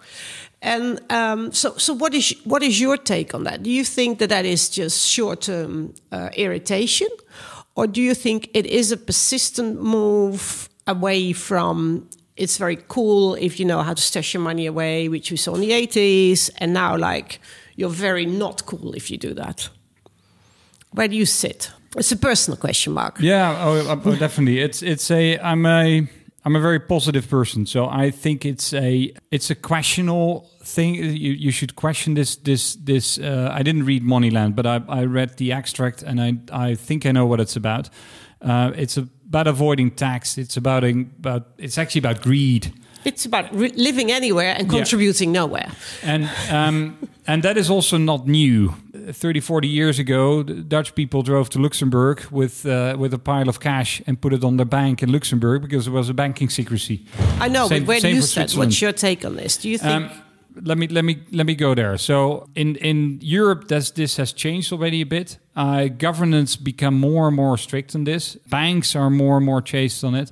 And 0.62 1.00
um, 1.12 1.52
so, 1.52 1.78
so 1.78 1.94
what 1.94 2.14
is 2.14 2.36
what 2.44 2.64
is 2.64 2.82
your 2.82 2.98
take 2.98 3.36
on 3.36 3.44
that? 3.44 3.62
Do 3.62 3.70
you 3.70 3.86
think 3.86 4.18
that 4.20 4.30
that 4.30 4.46
is 4.46 4.70
just 4.70 5.08
short-term 5.08 5.94
uh, 6.12 6.30
irritation, 6.36 7.10
or 7.76 7.86
do 7.86 8.02
you 8.02 8.16
think 8.16 8.50
it 8.54 8.66
is 8.66 8.92
a 8.92 8.98
persistent 8.98 9.82
move 9.82 10.68
away 10.88 11.34
from? 11.34 12.10
It's 12.38 12.58
very 12.58 12.78
cool 12.88 13.36
if 13.36 13.60
you 13.60 13.66
know 13.66 13.82
how 13.82 13.94
to 13.94 14.02
stash 14.02 14.34
your 14.34 14.44
money 14.44 14.68
away, 14.68 15.10
which 15.10 15.32
we 15.32 15.38
saw 15.38 15.56
in 15.56 15.62
the 15.62 15.72
80s, 15.72 16.50
and 16.58 16.74
now 16.74 16.98
like 16.98 17.40
you're 17.76 17.90
very 17.90 18.26
not 18.26 18.66
cool 18.66 18.94
if 18.94 19.10
you 19.10 19.18
do 19.18 19.34
that. 19.34 19.70
Where 20.92 21.08
do 21.08 21.16
you 21.16 21.26
sit? 21.26 21.72
It's 21.96 22.12
a 22.12 22.18
personal 22.18 22.58
question, 22.58 22.94
Mark. 22.94 23.20
Yeah, 23.20 23.56
oh, 23.60 24.02
oh, 24.06 24.16
definitely. 24.16 24.60
It's 24.60 24.82
it's 24.82 25.10
a 25.12 25.40
I'm 25.40 25.66
a 25.66 26.08
I'm 26.46 26.56
a 26.56 26.60
very 26.60 26.80
positive 26.80 27.30
person, 27.30 27.66
so 27.66 27.88
I 27.88 28.12
think 28.12 28.46
it's 28.46 28.74
a 28.74 29.14
it's 29.32 29.50
a 29.50 29.56
questionable 29.56 30.50
thing. 30.64 30.96
You 30.96 31.34
you 31.34 31.52
should 31.52 31.76
question 31.76 32.14
this 32.14 32.36
this 32.36 32.76
this. 32.76 33.18
Uh, 33.18 33.50
I 33.52 33.64
didn't 33.64 33.86
read 33.86 34.04
Moneyland, 34.04 34.56
but 34.56 34.66
I 34.66 34.82
I 34.88 35.06
read 35.06 35.38
the 35.38 35.52
extract, 35.52 36.04
and 36.04 36.22
I 36.22 36.70
I 36.70 36.76
think 36.76 37.06
I 37.06 37.12
know 37.12 37.26
what 37.26 37.40
it's 37.40 37.56
about. 37.56 37.90
Uh, 38.42 38.72
it's 38.76 38.98
about 39.28 39.48
avoiding 39.48 39.92
tax. 39.92 40.38
It's 40.38 40.58
about 40.58 40.84
about 40.84 41.48
it's 41.58 41.78
actually 41.78 42.00
about 42.00 42.22
greed 42.22 42.74
It's 43.06 43.26
about 43.26 43.54
re- 43.56 43.72
living 43.76 44.12
anywhere 44.12 44.54
and 44.58 44.70
contributing 44.70 45.34
yeah. 45.34 45.42
nowhere. 45.42 45.72
And 46.04 46.30
um, 46.52 46.98
and 47.28 47.42
that 47.44 47.58
is 47.58 47.70
also 47.70 47.98
not 47.98 48.28
new. 48.28 48.74
30, 49.10 49.40
40 49.40 49.70
years 49.70 50.00
ago, 50.00 50.44
Dutch 50.44 50.94
people 50.94 51.22
drove 51.22 51.50
to 51.52 51.60
Luxembourg 51.60 52.26
with 52.30 52.66
uh, 52.66 52.98
with 53.00 53.14
a 53.14 53.20
pile 53.20 53.48
of 53.48 53.60
cash 53.60 54.02
and 54.06 54.20
put 54.20 54.34
it 54.34 54.44
on 54.44 54.58
their 54.58 54.66
bank 54.66 55.02
in 55.02 55.12
Luxembourg 55.12 55.62
because 55.62 55.86
there 55.86 55.94
was 55.94 56.10
a 56.10 56.14
banking 56.14 56.50
secrecy. 56.50 57.06
I 57.40 57.48
know, 57.48 57.68
same, 57.70 57.84
but 57.84 57.88
where 57.88 58.00
do 58.02 58.10
you 58.10 58.22
stand? 58.22 58.52
What's 58.52 58.82
your 58.82 58.92
take 58.92 59.24
on 59.24 59.36
this? 59.36 59.58
Do 59.58 59.70
you 59.70 59.78
think? 59.78 60.12
Um, 60.12 60.22
let 60.64 60.78
me 60.78 60.88
let 60.88 61.06
me 61.06 61.24
let 61.32 61.46
me 61.46 61.56
go 61.56 61.76
there. 61.76 61.98
So 61.98 62.48
in 62.56 62.76
in 62.76 63.20
Europe, 63.22 63.68
that's, 63.68 63.92
this 63.92 64.18
has 64.18 64.34
changed 64.34 64.72
already 64.72 65.02
a 65.02 65.06
bit. 65.06 65.40
Uh, 65.56 65.88
governance 65.88 66.56
become 66.56 67.00
more 67.00 67.28
and 67.28 67.36
more 67.36 67.58
strict 67.58 67.96
on 67.96 68.04
this. 68.04 68.38
Banks 68.50 68.96
are 68.96 69.10
more 69.10 69.38
and 69.38 69.46
more 69.46 69.62
chased 69.62 70.04
on 70.04 70.16
it. 70.16 70.32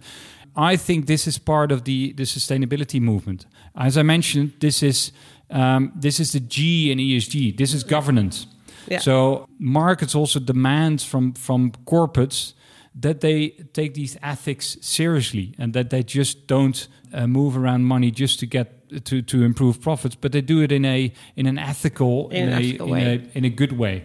I 0.56 0.78
think 0.78 1.06
this 1.06 1.28
is 1.28 1.40
part 1.40 1.72
of 1.72 1.84
the 1.84 2.14
the 2.14 2.24
sustainability 2.24 3.00
movement. 3.00 3.46
As 3.76 3.98
I 3.98 4.04
mentioned, 4.04 4.54
this 4.60 4.82
is 4.82 5.12
um, 5.50 5.92
this 5.96 6.20
is 6.20 6.32
the 6.32 6.40
G 6.40 6.92
in 6.92 6.98
ESG. 6.98 7.58
This 7.58 7.74
is 7.74 7.84
governance. 7.84 8.48
Yeah. 8.88 9.00
So 9.00 9.48
markets 9.60 10.16
also 10.16 10.40
demand 10.40 11.02
from 11.02 11.34
from 11.34 11.72
corporates 11.86 12.54
that 13.02 13.20
they 13.20 13.50
take 13.74 13.94
these 13.94 14.18
ethics 14.22 14.78
seriously 14.82 15.54
and 15.58 15.74
that 15.74 15.90
they 15.90 16.04
just 16.04 16.48
don't 16.48 16.88
uh, 17.14 17.28
move 17.28 17.58
around 17.58 17.84
money 17.84 18.10
just 18.10 18.40
to 18.40 18.46
get 18.46 18.85
to, 19.04 19.22
to 19.22 19.44
improve 19.44 19.82
profits, 19.82 20.16
but 20.16 20.32
they 20.32 20.42
do 20.42 20.62
it 20.62 20.72
in 20.72 20.86
a 20.86 21.12
in 21.36 21.48
an 21.48 21.58
ethical 21.58 22.30
in, 22.30 22.50
in, 22.50 22.54
a, 22.54 22.56
ethical 22.56 22.94
in 22.94 23.08
a, 23.08 23.38
in 23.38 23.46
a 23.46 23.50
good 23.50 23.74
way. 23.74 24.04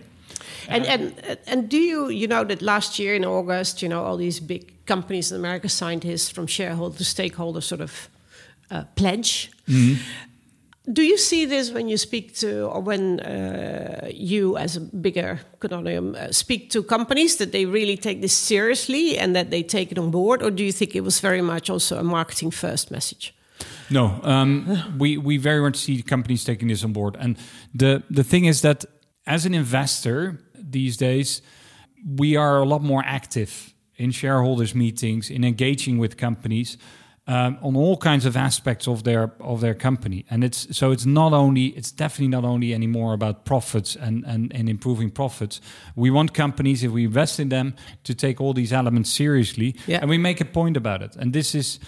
And 0.68 0.86
and 0.86 1.38
and 1.46 1.68
do 1.68 1.76
you 1.76 2.08
you 2.08 2.26
know 2.28 2.44
that 2.44 2.62
last 2.62 2.98
year 2.98 3.14
in 3.14 3.24
August, 3.24 3.82
you 3.82 3.88
know, 3.88 4.04
all 4.04 4.16
these 4.16 4.40
big 4.40 4.84
companies 4.86 5.30
in 5.30 5.38
America 5.38 5.68
signed 5.68 6.04
his 6.04 6.30
from 6.30 6.46
shareholder 6.46 6.98
to 6.98 7.04
stakeholder 7.04 7.60
sort 7.60 7.80
of 7.80 8.08
uh, 8.70 8.84
pledge. 8.94 9.50
Mm 9.66 9.74
-hmm. 9.74 9.96
Do 10.92 11.02
you 11.02 11.18
see 11.18 11.46
this 11.46 11.70
when 11.70 11.88
you 11.88 11.96
speak 11.96 12.34
to, 12.38 12.48
or 12.72 12.82
when 12.82 13.20
uh, 13.20 14.08
you, 14.12 14.56
as 14.56 14.76
a 14.76 14.80
bigger 14.80 15.38
consortium, 15.58 16.14
uh, 16.14 16.32
speak 16.32 16.70
to 16.70 16.82
companies 16.82 17.36
that 17.36 17.50
they 17.50 17.66
really 17.66 17.96
take 17.96 18.20
this 18.20 18.46
seriously 18.46 19.18
and 19.18 19.34
that 19.34 19.50
they 19.50 19.62
take 19.62 19.86
it 19.90 19.98
on 19.98 20.10
board, 20.10 20.42
or 20.42 20.50
do 20.50 20.62
you 20.62 20.72
think 20.72 20.94
it 20.94 21.04
was 21.04 21.20
very 21.20 21.42
much 21.42 21.70
also 21.70 21.98
a 21.98 22.02
marketing 22.02 22.52
first 22.52 22.90
message? 22.90 23.32
No, 23.90 24.20
um, 24.22 24.98
we 24.98 25.16
we 25.16 25.36
very 25.36 25.60
much 25.60 25.76
see 25.76 26.02
companies 26.02 26.44
taking 26.44 26.68
this 26.68 26.84
on 26.84 26.92
board, 26.92 27.16
and 27.18 27.36
the 27.74 28.02
the 28.10 28.24
thing 28.24 28.44
is 28.44 28.60
that 28.60 28.84
as 29.26 29.46
an 29.46 29.54
investor 29.54 30.38
these 30.54 30.96
days, 30.96 31.42
we 32.16 32.36
are 32.36 32.58
a 32.58 32.64
lot 32.64 32.82
more 32.82 33.02
active 33.04 33.74
in 33.96 34.10
shareholders 34.10 34.74
meetings, 34.74 35.30
in 35.30 35.44
engaging 35.44 35.98
with 35.98 36.16
companies 36.16 36.78
um, 37.26 37.58
on 37.62 37.76
all 37.76 37.96
kinds 37.96 38.26
of 38.26 38.36
aspects 38.36 38.88
of 38.88 39.04
their 39.04 39.32
of 39.40 39.60
their 39.60 39.74
company. 39.74 40.24
And 40.30 40.42
it's 40.42 40.76
so 40.76 40.90
it's 40.90 41.06
not 41.06 41.32
only 41.32 41.66
it's 41.76 41.92
definitely 41.92 42.28
not 42.28 42.44
only 42.44 42.74
anymore 42.74 43.12
about 43.12 43.44
profits 43.44 43.96
and, 43.96 44.24
and, 44.24 44.52
and 44.54 44.68
improving 44.68 45.10
profits. 45.10 45.60
We 45.94 46.10
want 46.10 46.32
companies 46.32 46.82
if 46.82 46.90
we 46.90 47.04
invest 47.04 47.38
in 47.38 47.48
them 47.48 47.74
to 48.04 48.14
take 48.14 48.40
all 48.40 48.52
these 48.52 48.72
elements 48.72 49.12
seriously, 49.12 49.76
yeah. 49.86 49.98
and 50.00 50.10
we 50.10 50.18
make 50.18 50.40
a 50.40 50.44
point 50.44 50.76
about 50.76 51.02
it. 51.02 51.16
And 51.16 51.32
this 51.32 51.54
is 51.54 51.78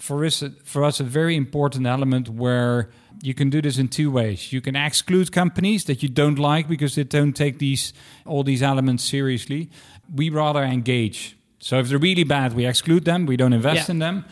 for 0.00 0.24
us 0.24 0.42
for 0.64 0.84
us 0.84 1.00
a 1.00 1.04
very 1.04 1.36
important 1.36 1.86
element 1.86 2.28
where 2.28 2.90
you 3.22 3.34
can 3.34 3.50
do 3.50 3.62
this 3.62 3.78
in 3.78 3.88
two 3.88 4.10
ways. 4.10 4.52
You 4.52 4.60
can 4.60 4.76
exclude 4.76 5.30
companies 5.32 5.84
that 5.84 6.02
you 6.02 6.08
don't 6.08 6.38
like 6.38 6.68
because 6.68 6.94
they 6.94 7.04
don't 7.04 7.34
take 7.34 7.58
these 7.58 7.92
all 8.26 8.44
these 8.44 8.62
elements 8.62 9.04
seriously. 9.04 9.70
We 10.14 10.30
rather 10.30 10.62
engage. 10.62 11.36
So 11.58 11.78
if 11.78 11.88
they're 11.88 11.98
really 11.98 12.24
bad, 12.24 12.54
we 12.54 12.66
exclude 12.66 13.04
them. 13.04 13.26
We 13.26 13.36
don't 13.36 13.52
invest 13.52 13.88
yeah. 13.88 13.92
in 13.92 13.98
them 14.00 14.24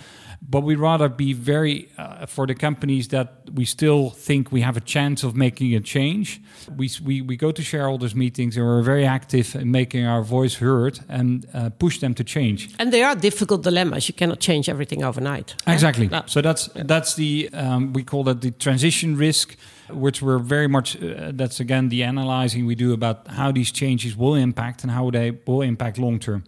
but 0.42 0.62
we'd 0.62 0.78
rather 0.78 1.08
be 1.08 1.32
very 1.32 1.88
uh, 1.98 2.26
for 2.26 2.46
the 2.46 2.54
companies 2.54 3.08
that 3.08 3.28
we 3.52 3.64
still 3.64 4.10
think 4.10 4.50
we 4.50 4.62
have 4.62 4.76
a 4.76 4.80
chance 4.80 5.22
of 5.22 5.36
making 5.36 5.74
a 5.74 5.80
change. 5.80 6.40
We, 6.76 6.90
we, 7.04 7.20
we 7.20 7.36
go 7.36 7.52
to 7.52 7.62
shareholders 7.62 8.14
meetings 8.14 8.56
and 8.56 8.64
we're 8.64 8.82
very 8.82 9.04
active 9.04 9.54
in 9.54 9.70
making 9.70 10.06
our 10.06 10.22
voice 10.22 10.54
heard 10.54 11.00
and 11.08 11.46
uh, 11.52 11.70
push 11.70 11.98
them 12.00 12.14
to 12.14 12.24
change. 12.24 12.74
And 12.78 12.92
they 12.92 13.02
are 13.02 13.14
difficult 13.14 13.62
dilemmas. 13.62 14.08
You 14.08 14.14
cannot 14.14 14.40
change 14.40 14.68
everything 14.68 15.04
overnight. 15.04 15.54
Exactly. 15.66 16.08
No. 16.08 16.22
So 16.26 16.40
that's 16.40 16.68
that's 16.74 17.14
the 17.14 17.50
um, 17.52 17.92
we 17.92 18.02
call 18.02 18.24
that 18.24 18.40
the 18.40 18.50
transition 18.50 19.16
risk 19.16 19.56
which 19.92 20.22
we're 20.22 20.38
very 20.38 20.68
much 20.68 20.96
uh, 21.02 21.32
that's 21.34 21.60
again 21.60 21.88
the 21.88 22.04
analyzing 22.04 22.64
we 22.64 22.74
do 22.74 22.92
about 22.92 23.26
how 23.28 23.50
these 23.52 23.72
changes 23.72 24.16
will 24.16 24.36
impact 24.36 24.84
and 24.84 24.92
how 24.92 25.10
they 25.10 25.32
will 25.46 25.62
impact 25.62 25.98
long 25.98 26.18
term 26.18 26.44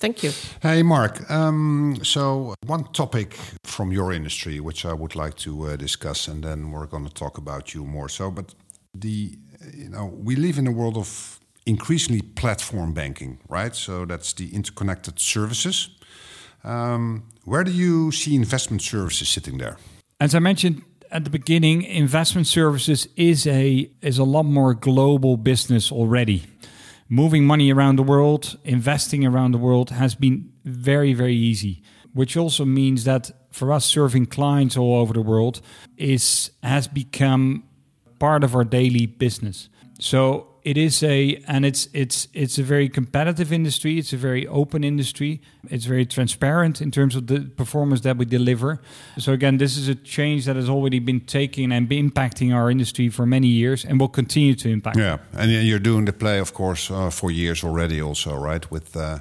Thank 0.00 0.22
you. 0.22 0.32
Hey, 0.62 0.82
Mark. 0.82 1.30
Um, 1.30 1.98
so, 2.02 2.54
one 2.64 2.84
topic 2.92 3.36
from 3.64 3.92
your 3.92 4.12
industry, 4.14 4.58
which 4.58 4.86
I 4.86 4.94
would 4.94 5.14
like 5.14 5.36
to 5.38 5.66
uh, 5.66 5.76
discuss, 5.76 6.26
and 6.26 6.42
then 6.42 6.70
we're 6.70 6.86
going 6.86 7.06
to 7.06 7.12
talk 7.12 7.36
about 7.36 7.74
you 7.74 7.84
more. 7.84 8.08
So, 8.08 8.30
but 8.30 8.54
the, 8.94 9.36
you 9.74 9.90
know, 9.90 10.06
we 10.06 10.36
live 10.36 10.56
in 10.56 10.66
a 10.66 10.72
world 10.72 10.96
of 10.96 11.38
increasingly 11.66 12.22
platform 12.22 12.94
banking, 12.94 13.40
right? 13.50 13.76
So, 13.76 14.06
that's 14.06 14.32
the 14.32 14.54
interconnected 14.54 15.20
services. 15.20 15.90
Um, 16.64 17.24
where 17.44 17.62
do 17.62 17.70
you 17.70 18.10
see 18.10 18.34
investment 18.34 18.80
services 18.80 19.28
sitting 19.28 19.58
there? 19.58 19.76
As 20.18 20.34
I 20.34 20.38
mentioned 20.38 20.82
at 21.10 21.24
the 21.24 21.30
beginning, 21.30 21.82
investment 21.82 22.46
services 22.46 23.06
is 23.16 23.46
a 23.46 23.90
is 24.00 24.18
a 24.18 24.24
lot 24.24 24.44
more 24.44 24.72
global 24.72 25.36
business 25.36 25.92
already 25.92 26.44
moving 27.10 27.44
money 27.44 27.72
around 27.72 27.96
the 27.96 28.02
world, 28.02 28.56
investing 28.64 29.26
around 29.26 29.52
the 29.52 29.58
world 29.58 29.90
has 29.90 30.14
been 30.14 30.50
very, 30.64 31.12
very 31.12 31.34
easy, 31.34 31.82
which 32.14 32.36
also 32.36 32.64
means 32.64 33.04
that 33.04 33.30
for 33.50 33.72
us 33.72 33.84
serving 33.84 34.26
clients 34.26 34.76
all 34.76 35.00
over 35.00 35.12
the 35.12 35.20
world 35.20 35.60
is 35.96 36.52
has 36.62 36.86
become 36.86 37.64
part 38.20 38.44
of 38.44 38.54
our 38.54 38.64
daily 38.64 39.06
business. 39.06 39.68
So 39.98 40.49
it 40.62 40.76
is 40.76 41.02
a 41.02 41.42
and 41.46 41.64
it's 41.64 41.88
it's 41.92 42.28
it's 42.32 42.58
a 42.58 42.62
very 42.62 42.88
competitive 42.88 43.52
industry. 43.52 43.98
It's 43.98 44.12
a 44.12 44.16
very 44.16 44.46
open 44.46 44.84
industry. 44.84 45.40
It's 45.70 45.84
very 45.84 46.06
transparent 46.06 46.80
in 46.80 46.90
terms 46.90 47.16
of 47.16 47.26
the 47.26 47.40
performance 47.40 48.02
that 48.02 48.16
we 48.16 48.24
deliver. 48.24 48.80
So 49.18 49.32
again 49.32 49.58
this 49.58 49.76
is 49.76 49.88
a 49.88 49.94
change 49.94 50.44
that 50.44 50.56
has 50.56 50.68
already 50.68 50.98
been 50.98 51.20
taking 51.20 51.72
and 51.72 51.88
been 51.88 52.10
impacting 52.10 52.54
our 52.54 52.70
industry 52.70 53.08
for 53.08 53.26
many 53.26 53.48
years 53.48 53.84
and 53.84 53.98
will 54.00 54.08
continue 54.08 54.54
to 54.54 54.68
impact. 54.68 54.98
Yeah 54.98 55.18
and 55.32 55.50
you're 55.50 55.78
doing 55.78 56.04
the 56.04 56.12
play 56.12 56.38
of 56.38 56.52
course 56.52 56.90
uh, 56.90 57.10
for 57.10 57.30
years 57.30 57.64
already 57.64 58.00
also 58.00 58.34
right 58.34 58.70
with 58.70 58.96
uh, 58.96 59.18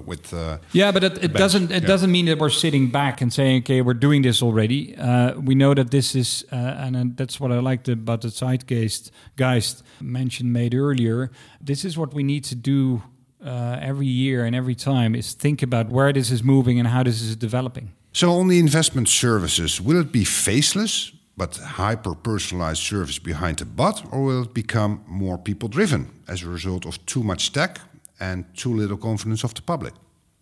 with 0.00 0.32
uh, 0.32 0.58
yeah 0.72 0.92
but 0.92 1.04
it, 1.04 1.24
it 1.24 1.32
doesn't 1.32 1.70
it 1.70 1.82
yeah. 1.82 1.88
doesn't 1.88 2.10
mean 2.10 2.26
that 2.26 2.38
we're 2.38 2.48
sitting 2.48 2.90
back 2.90 3.20
and 3.20 3.32
saying 3.32 3.62
okay 3.62 3.80
we're 3.80 3.94
doing 3.94 4.22
this 4.22 4.42
already. 4.42 4.96
Uh, 4.96 5.34
we 5.40 5.54
know 5.54 5.74
that 5.74 5.90
this 5.90 6.14
is 6.14 6.44
uh, 6.52 6.56
and, 6.56 7.16
that's 7.16 7.38
what 7.40 7.52
i 7.52 7.58
liked 7.58 7.88
about 7.88 8.20
the 8.22 8.28
zeitgeist 8.28 9.10
geist 9.36 9.82
mentioned 10.00 10.52
made 10.52 10.74
earlier. 10.74 11.30
This 11.60 11.84
is 11.84 11.96
what 11.96 12.14
we 12.14 12.22
need 12.22 12.44
to 12.44 12.54
do 12.54 13.02
uh, 13.44 13.78
every 13.80 14.06
year 14.06 14.44
and 14.44 14.56
every 14.56 14.74
time 14.74 15.14
is 15.14 15.34
think 15.34 15.62
about 15.62 15.90
where 15.90 16.12
this 16.12 16.30
is 16.30 16.42
moving 16.42 16.78
and 16.78 16.88
how 16.88 17.02
this 17.02 17.20
is 17.20 17.36
developing. 17.36 17.92
So 18.12 18.32
on 18.32 18.48
the 18.48 18.58
investment 18.58 19.08
services 19.08 19.80
will 19.80 20.00
it 20.00 20.12
be 20.12 20.24
faceless 20.24 21.12
but 21.36 21.56
hyper 21.56 22.14
personalized 22.14 22.82
service 22.82 23.18
behind 23.18 23.58
the 23.58 23.64
bot, 23.64 24.04
or 24.12 24.22
will 24.22 24.42
it 24.42 24.54
become 24.54 25.02
more 25.06 25.36
people 25.36 25.68
driven 25.68 26.10
as 26.28 26.42
a 26.42 26.48
result 26.48 26.86
of 26.86 27.04
too 27.06 27.22
much 27.22 27.52
tech 27.52 27.80
and 28.20 28.44
too 28.54 28.74
little 28.74 28.96
confidence 28.96 29.44
of 29.44 29.54
the 29.54 29.62
public? 29.62 29.94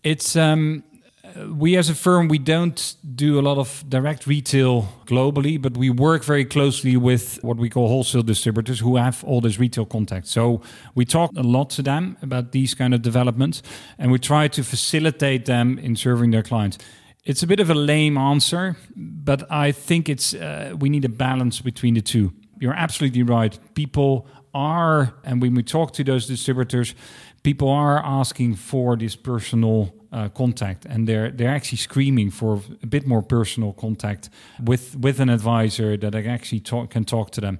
It's 0.03 0.37
um, 0.37 0.83
we 1.49 1.77
as 1.77 1.89
a 1.89 1.95
firm 1.95 2.29
we 2.29 2.39
don't 2.39 2.97
do 3.15 3.39
a 3.39 3.43
lot 3.43 3.59
of 3.59 3.85
direct 3.89 4.27
retail 4.27 4.89
globally, 5.07 5.61
but 5.61 5.77
we 5.77 5.91
work 5.91 6.25
very 6.25 6.45
closely 6.45 6.97
with 6.97 7.39
what 7.43 7.57
we 7.57 7.69
call 7.69 7.89
wholesale 7.89 8.23
distributors 8.23 8.81
who 8.81 8.97
have 8.97 9.25
all 9.25 9.41
this 9.41 9.59
retail 9.59 9.87
contact. 9.87 10.27
So 10.27 10.61
we 10.95 11.05
talk 11.05 11.31
a 11.37 11.43
lot 11.43 11.71
to 11.71 11.83
them 11.83 12.17
about 12.23 12.53
these 12.53 12.75
kind 12.75 12.95
of 12.95 13.03
developments, 13.03 13.63
and 13.99 14.11
we 14.13 14.19
try 14.19 14.49
to 14.49 14.63
facilitate 14.63 15.47
them 15.47 15.79
in 15.79 15.97
serving 15.97 16.31
their 16.31 16.43
clients. 16.43 16.79
It's 17.25 17.43
a 17.43 17.47
bit 17.47 17.61
of 17.61 17.71
a 17.71 17.75
lame 17.75 18.19
answer, 18.19 18.77
but 18.97 19.51
I 19.51 19.73
think 19.73 20.09
it's 20.09 20.35
uh, 20.35 20.75
we 20.79 20.89
need 20.89 21.05
a 21.05 21.09
balance 21.09 21.61
between 21.61 21.95
the 21.95 22.03
two. 22.03 22.33
You're 22.59 22.75
absolutely 22.75 23.23
right. 23.23 23.59
People 23.75 24.27
are, 24.55 25.15
and 25.25 25.41
when 25.41 25.55
we 25.55 25.63
talk 25.63 25.93
to 25.95 26.05
those 26.05 26.27
distributors, 26.27 26.95
people 27.43 27.69
are 27.69 27.99
asking 28.05 28.57
for 28.57 28.97
this 28.97 29.17
personal 29.17 29.93
uh, 30.13 30.29
contact 30.29 30.85
and 30.85 31.09
they're 31.09 31.31
they're 31.31 31.55
actually 31.55 31.79
screaming 31.79 32.31
for 32.31 32.61
a 32.83 32.87
bit 32.87 33.07
more 33.07 33.23
personal 33.23 33.73
contact 33.73 34.29
with 34.63 34.95
with 34.97 35.21
an 35.21 35.31
advisor 35.31 35.97
that 35.97 36.15
actually 36.15 36.61
talk, 36.61 36.91
can 36.91 37.05
talk 37.05 37.31
to 37.31 37.41
them. 37.41 37.59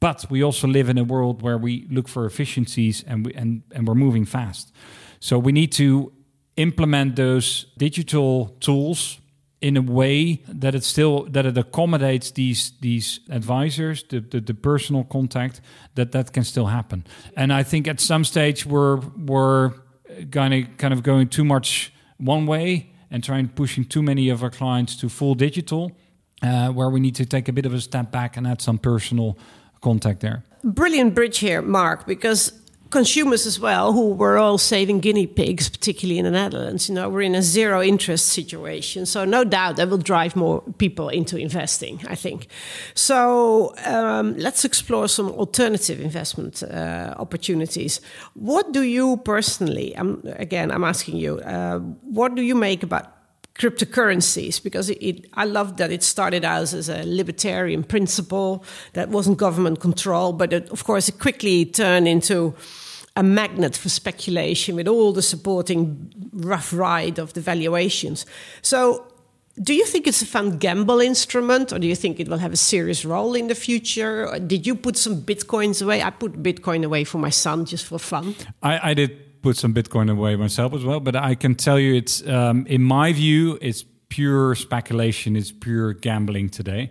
But 0.00 0.26
we 0.30 0.44
also 0.44 0.68
live 0.68 0.88
in 0.88 0.96
a 0.96 1.02
world 1.02 1.42
where 1.42 1.58
we 1.58 1.86
look 1.90 2.06
for 2.06 2.24
efficiencies 2.24 3.04
and 3.06 3.26
we, 3.26 3.34
and 3.34 3.62
and 3.72 3.86
we're 3.86 3.96
moving 3.96 4.24
fast. 4.24 4.72
So 5.20 5.38
we 5.38 5.52
need 5.52 5.72
to 5.72 6.12
implement 6.56 7.16
those 7.16 7.66
digital 7.76 8.56
tools 8.60 9.20
in 9.60 9.76
a 9.76 9.82
way 9.82 10.42
that 10.48 10.74
it 10.74 10.84
still 10.84 11.24
that 11.24 11.44
it 11.44 11.58
accommodates 11.58 12.30
these 12.32 12.72
these 12.80 13.20
advisors 13.28 14.04
the, 14.04 14.20
the, 14.20 14.40
the 14.40 14.54
personal 14.54 15.04
contact 15.04 15.60
that 15.94 16.12
that 16.12 16.32
can 16.32 16.44
still 16.44 16.66
happen 16.66 17.04
and 17.36 17.52
i 17.52 17.62
think 17.62 17.88
at 17.88 18.00
some 18.00 18.24
stage 18.24 18.64
we're 18.64 18.96
we're 19.26 19.72
kind 20.30 20.54
of 20.54 20.76
kind 20.76 20.94
of 20.94 21.02
going 21.02 21.28
too 21.28 21.44
much 21.44 21.92
one 22.18 22.46
way 22.46 22.90
and 23.10 23.24
trying 23.24 23.48
pushing 23.48 23.84
too 23.84 24.02
many 24.02 24.28
of 24.28 24.42
our 24.42 24.50
clients 24.50 24.96
to 24.96 25.08
full 25.08 25.34
digital 25.34 25.92
uh, 26.42 26.68
where 26.68 26.90
we 26.90 27.00
need 27.00 27.14
to 27.16 27.26
take 27.26 27.48
a 27.48 27.52
bit 27.52 27.66
of 27.66 27.74
a 27.74 27.80
step 27.80 28.10
back 28.10 28.36
and 28.36 28.46
add 28.46 28.60
some 28.60 28.78
personal 28.78 29.38
contact 29.80 30.20
there. 30.20 30.44
Brilliant 30.64 31.14
bridge 31.14 31.38
here, 31.38 31.62
Mark, 31.62 32.06
because 32.06 32.52
consumers 32.90 33.46
as 33.46 33.60
well, 33.60 33.92
who 33.92 34.14
were 34.14 34.38
all 34.38 34.58
saving 34.58 35.00
guinea 35.00 35.26
pigs, 35.26 35.68
particularly 35.68 36.18
in 36.18 36.24
the 36.24 36.30
Netherlands, 36.30 36.88
you 36.88 36.94
know, 36.94 37.08
we're 37.08 37.22
in 37.22 37.34
a 37.34 37.42
zero 37.42 37.82
interest 37.82 38.28
situation. 38.28 39.06
So 39.06 39.24
no 39.24 39.44
doubt 39.44 39.76
that 39.76 39.88
will 39.88 39.98
drive 39.98 40.34
more 40.36 40.62
people 40.78 41.08
into 41.08 41.36
investing, 41.36 42.00
I 42.08 42.14
think. 42.14 42.48
So 42.94 43.74
um, 43.84 44.36
let's 44.36 44.64
explore 44.64 45.08
some 45.08 45.30
alternative 45.30 46.00
investment 46.00 46.62
uh, 46.62 47.14
opportunities. 47.18 48.00
What 48.34 48.72
do 48.72 48.82
you 48.82 49.18
personally, 49.18 49.94
I'm, 49.96 50.22
again, 50.24 50.70
I'm 50.70 50.84
asking 50.84 51.16
you, 51.16 51.40
uh, 51.40 51.78
what 51.78 52.34
do 52.34 52.42
you 52.42 52.54
make 52.54 52.82
about 52.82 53.17
cryptocurrencies 53.58 54.62
because 54.62 54.88
it, 54.88 54.98
it, 55.00 55.26
I 55.34 55.44
love 55.44 55.76
that 55.78 55.90
it 55.90 56.02
started 56.02 56.44
out 56.44 56.72
as 56.72 56.88
a 56.88 57.02
libertarian 57.04 57.82
principle 57.82 58.64
that 58.92 59.08
wasn't 59.08 59.38
government 59.38 59.80
control, 59.80 60.32
but 60.32 60.52
it, 60.52 60.70
of 60.70 60.84
course 60.84 61.08
it 61.08 61.18
quickly 61.18 61.64
turned 61.64 62.06
into 62.06 62.54
a 63.16 63.22
magnet 63.22 63.76
for 63.76 63.88
speculation 63.88 64.76
with 64.76 64.86
all 64.86 65.12
the 65.12 65.22
supporting 65.22 66.12
rough 66.32 66.72
ride 66.72 67.18
of 67.18 67.32
the 67.32 67.40
valuations. 67.40 68.24
So, 68.62 69.04
do 69.60 69.74
you 69.74 69.84
think 69.86 70.06
it's 70.06 70.22
a 70.22 70.26
fun 70.26 70.58
gamble 70.58 71.00
instrument, 71.00 71.72
or 71.72 71.80
do 71.80 71.88
you 71.88 71.96
think 71.96 72.20
it 72.20 72.28
will 72.28 72.38
have 72.38 72.52
a 72.52 72.56
serious 72.56 73.04
role 73.04 73.34
in 73.34 73.48
the 73.48 73.56
future? 73.56 74.28
Or 74.28 74.38
did 74.38 74.68
you 74.68 74.76
put 74.76 74.96
some 74.96 75.22
bitcoins 75.22 75.82
away? 75.82 76.00
I 76.00 76.10
put 76.10 76.44
Bitcoin 76.44 76.84
away 76.84 77.02
for 77.02 77.18
my 77.18 77.30
son 77.30 77.64
just 77.64 77.84
for 77.86 77.98
fun. 77.98 78.36
I, 78.62 78.90
I 78.90 78.94
did 78.94 79.27
put 79.42 79.56
some 79.56 79.72
Bitcoin 79.74 80.10
away 80.10 80.36
myself 80.36 80.72
as 80.74 80.84
well. 80.84 81.00
But 81.00 81.14
I 81.16 81.34
can 81.34 81.54
tell 81.54 81.78
you, 81.78 81.94
it's 81.94 82.26
um, 82.26 82.66
in 82.66 82.82
my 82.82 83.12
view, 83.12 83.58
it's 83.60 83.84
pure 84.08 84.54
speculation. 84.54 85.36
It's 85.36 85.52
pure 85.52 85.94
gambling 85.94 86.50
today. 86.50 86.90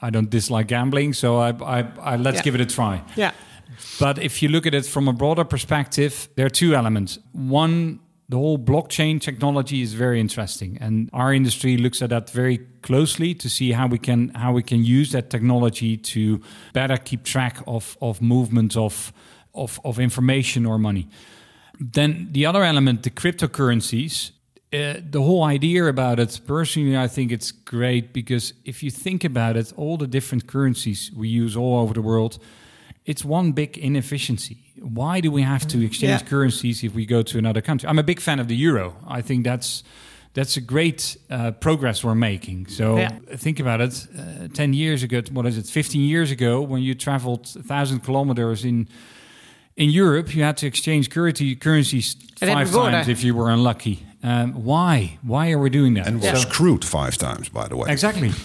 I 0.00 0.10
don't 0.10 0.30
dislike 0.30 0.68
gambling, 0.68 1.14
so 1.14 1.38
I, 1.38 1.50
I, 1.50 1.84
I 2.00 2.16
let's 2.16 2.36
Yeah. 2.38 2.42
give 2.42 2.54
it 2.54 2.60
a 2.60 2.66
try. 2.66 3.02
Yeah. 3.16 3.32
But 3.98 4.18
if 4.18 4.42
you 4.42 4.48
look 4.48 4.66
at 4.66 4.74
it 4.74 4.86
from 4.86 5.08
a 5.08 5.12
broader 5.12 5.44
perspective, 5.44 6.28
there 6.36 6.46
are 6.46 6.50
two 6.50 6.74
elements. 6.74 7.18
One, 7.32 8.00
the 8.28 8.36
whole 8.36 8.58
blockchain 8.58 9.20
technology 9.20 9.80
is 9.82 9.94
very 9.94 10.18
interesting, 10.20 10.78
and 10.80 11.08
our 11.12 11.32
industry 11.34 11.76
looks 11.76 12.02
at 12.02 12.10
that 12.10 12.30
very 12.30 12.58
closely 12.82 13.34
to 13.34 13.48
see 13.48 13.72
how 13.72 13.86
we 13.86 13.98
can 13.98 14.30
how 14.34 14.52
we 14.52 14.62
can 14.62 14.84
use 14.84 15.12
that 15.12 15.30
technology 15.30 15.96
to 15.96 16.40
better 16.72 16.96
keep 16.96 17.22
track 17.24 17.58
of 17.66 17.96
of 18.00 18.20
movements 18.20 18.76
of 18.76 19.12
of, 19.54 19.80
of 19.84 19.98
information 19.98 20.66
or 20.66 20.78
money. 20.78 21.08
Then 21.80 22.28
the 22.32 22.46
other 22.46 22.62
element, 22.64 23.02
the 23.02 23.10
cryptocurrencies. 23.10 24.32
Uh, 24.72 24.94
the 25.10 25.22
whole 25.22 25.44
idea 25.44 25.84
about 25.86 26.18
it, 26.18 26.40
personally, 26.46 26.96
I 26.96 27.06
think 27.08 27.30
it's 27.32 27.52
great 27.52 28.12
because 28.12 28.52
if 28.64 28.82
you 28.82 28.90
think 28.90 29.24
about 29.24 29.56
it, 29.56 29.72
all 29.76 29.96
the 29.96 30.08
different 30.08 30.46
currencies 30.48 31.10
we 31.16 31.28
use 31.28 31.56
all 31.56 31.78
over 31.78 31.94
the 31.94 32.02
world, 32.02 32.38
it's 33.04 33.24
one 33.24 33.52
big 33.52 33.78
inefficiency. 33.78 34.56
Why 34.80 35.20
do 35.20 35.30
we 35.30 35.42
have 35.42 35.66
to 35.68 35.84
exchange 35.84 36.22
Yeah. 36.22 36.28
currencies 36.28 36.82
if 36.82 36.94
we 36.94 37.06
go 37.06 37.22
to 37.22 37.38
another 37.38 37.62
country? 37.62 37.88
I'm 37.88 37.98
a 37.98 38.02
big 38.02 38.20
fan 38.20 38.40
of 38.40 38.48
the 38.48 38.56
euro. 38.56 38.94
I 39.06 39.22
think 39.22 39.44
that's 39.44 39.82
that's 40.34 40.56
a 40.58 40.60
great 40.60 41.16
uh, 41.30 41.52
progress 41.52 42.04
we're 42.04 42.14
making. 42.14 42.66
So 42.68 42.98
Yeah. 42.98 43.12
think 43.36 43.58
about 43.60 43.80
it. 43.80 44.06
Uh, 44.18 44.48
Ten 44.52 44.74
years 44.74 45.02
ago, 45.02 45.22
what 45.32 45.46
is 45.46 45.56
it? 45.56 45.66
Fifteen 45.66 46.02
years 46.02 46.30
ago, 46.30 46.60
when 46.60 46.82
you 46.82 46.94
traveled 46.94 47.46
a 47.56 47.62
thousand 47.62 48.00
kilometers 48.00 48.64
in 48.64 48.86
in 49.76 49.90
Europe, 49.90 50.34
you 50.34 50.42
had 50.42 50.56
to 50.58 50.66
exchange 50.66 51.10
currency, 51.10 51.54
currencies 51.54 52.16
five 52.40 52.72
border. 52.72 52.90
times 52.92 53.08
if 53.08 53.22
you 53.22 53.34
were 53.34 53.50
unlucky. 53.50 53.98
Um, 54.22 54.52
why? 54.64 55.18
Why 55.22 55.52
are 55.52 55.58
we 55.58 55.70
doing 55.70 55.94
that? 55.94 56.06
And 56.06 56.16
was 56.16 56.24
Yeah. 56.24 56.34
screwed 56.34 56.84
five 56.84 57.16
times, 57.16 57.48
by 57.50 57.68
the 57.68 57.76
way. 57.76 57.90
Exactly. 57.90 58.32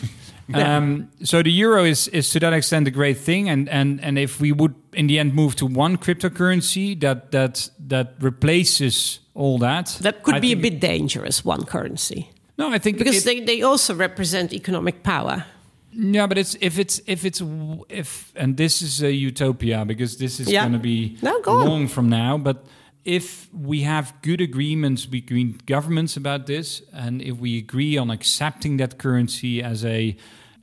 um, 0.53 1.07
so 1.23 1.41
the 1.41 1.49
euro 1.51 1.85
is, 1.85 2.07
is 2.09 2.29
to 2.31 2.39
that 2.39 2.51
extent 2.53 2.87
a 2.87 2.91
great 2.91 3.17
thing, 3.17 3.49
and, 3.49 3.69
and 3.69 4.01
and 4.03 4.17
if 4.19 4.41
we 4.41 4.51
would 4.51 4.73
in 4.93 5.07
the 5.07 5.17
end 5.19 5.33
move 5.33 5.55
to 5.55 5.65
one 5.65 5.97
cryptocurrency 5.97 6.99
that 6.99 7.31
that 7.31 7.69
that 7.87 8.15
replaces 8.19 9.19
all 9.33 9.57
that, 9.59 9.97
That 10.01 10.23
could 10.23 10.35
I 10.35 10.39
be 10.41 10.51
a 10.51 10.57
bit 10.57 10.81
dangerous, 10.81 11.45
one 11.45 11.63
currency. 11.63 12.29
No, 12.57 12.73
I 12.75 12.79
think 12.79 12.97
Because 12.97 13.17
it- 13.25 13.25
they, 13.25 13.39
they 13.45 13.61
also 13.63 13.95
represent 13.95 14.51
economic 14.53 15.03
power. 15.03 15.45
Yeah, 15.93 16.27
but 16.27 16.37
it's 16.37 16.55
if 16.61 16.77
it's 16.79 17.01
if 17.05 17.25
it's 17.25 17.41
if 17.89 18.31
and 18.35 18.55
this 18.57 18.81
is 18.81 19.01
a 19.03 19.11
utopia 19.11 19.85
because 19.85 20.17
this 20.17 20.39
is 20.39 20.47
Yeah. 20.47 20.61
going 20.61 20.73
to 20.73 20.79
be 20.79 21.17
No, 21.21 21.41
go 21.41 21.51
on. 21.51 21.67
long 21.67 21.87
from 21.89 22.09
now. 22.09 22.37
But 22.37 22.65
if 23.03 23.49
we 23.53 23.81
have 23.81 24.13
good 24.21 24.41
agreements 24.41 25.05
between 25.07 25.57
governments 25.65 26.17
about 26.17 26.45
this, 26.45 26.81
and 26.93 27.21
if 27.21 27.37
we 27.39 27.57
agree 27.57 27.97
on 27.97 28.09
accepting 28.11 28.77
that 28.77 28.97
currency 28.97 29.61
as 29.63 29.83
a, 29.83 30.15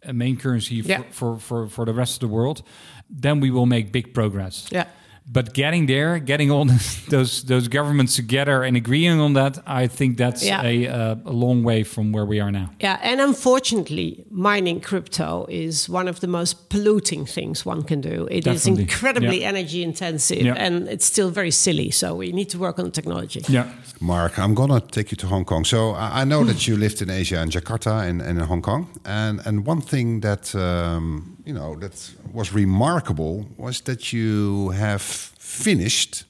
a 0.02 0.12
main 0.12 0.36
currency 0.36 0.82
for, 0.82 1.04
for, 1.10 1.38
for 1.38 1.68
for 1.68 1.84
the 1.84 1.92
rest 1.94 2.14
of 2.14 2.20
the 2.28 2.34
world, 2.34 2.62
then 3.10 3.40
we 3.40 3.50
will 3.50 3.66
make 3.66 3.90
big 3.92 4.12
progress. 4.14 4.68
Yeah. 4.72 4.84
But 5.30 5.52
getting 5.54 5.86
there, 5.86 6.18
getting 6.18 6.50
all 6.50 6.64
those 7.10 7.42
those 7.44 7.68
governments 7.68 8.16
together 8.16 8.62
and 8.62 8.76
agreeing 8.76 9.20
on 9.20 9.34
that, 9.34 9.58
I 9.66 9.86
think 9.88 10.16
that's 10.16 10.42
Yeah. 10.42 10.62
a, 10.64 10.86
uh, 10.88 11.14
a 11.26 11.32
long 11.32 11.62
way 11.64 11.84
from 11.84 12.12
where 12.12 12.24
we 12.24 12.40
are 12.40 12.50
now. 12.50 12.70
Yeah, 12.80 12.98
and 13.02 13.20
unfortunately, 13.20 14.24
mining 14.30 14.80
crypto 14.80 15.46
is 15.50 15.88
one 15.88 16.08
of 16.10 16.20
the 16.20 16.26
most 16.26 16.68
polluting 16.70 17.26
things 17.26 17.66
one 17.66 17.82
can 17.82 18.00
do. 18.00 18.26
It 18.30 18.46
is 18.46 18.62
Definitely. 18.64 18.82
incredibly 18.82 19.40
Yeah. 19.40 19.48
energy 19.48 19.82
intensive 19.82 20.42
Yeah. 20.46 20.54
and 20.66 20.88
it's 20.88 21.04
still 21.06 21.30
very 21.30 21.50
silly. 21.50 21.90
So 21.90 22.14
we 22.14 22.32
need 22.32 22.48
to 22.50 22.58
work 22.58 22.78
on 22.78 22.84
the 22.86 22.90
technology. 22.90 23.40
Yeah. 23.48 23.66
Mark, 24.00 24.38
I'm 24.38 24.54
gonna 24.54 24.80
take 24.80 25.10
you 25.10 25.16
to 25.16 25.26
Hong 25.26 25.44
Kong. 25.44 25.64
So 25.64 25.92
I 25.92 26.20
I 26.22 26.24
know 26.24 26.44
that 26.44 26.66
you 26.66 26.76
lived 26.76 27.00
in 27.02 27.10
Asia 27.10 27.38
and 27.40 27.52
Jakarta 27.52 27.92
and, 28.08 28.22
and 28.22 28.38
in 28.40 28.44
Hong 28.46 28.62
Kong, 28.62 28.86
and 29.04 29.40
and 29.46 29.66
one 29.66 29.80
thing 29.82 30.20
that 30.20 30.54
um, 30.54 31.36
you 31.48 31.54
know 31.54 31.74
that 31.76 32.10
was 32.32 32.52
remarkable 32.52 33.46
was 33.56 33.80
that 33.80 34.12
you 34.12 34.70
have 34.70 35.02
finished 35.02 36.24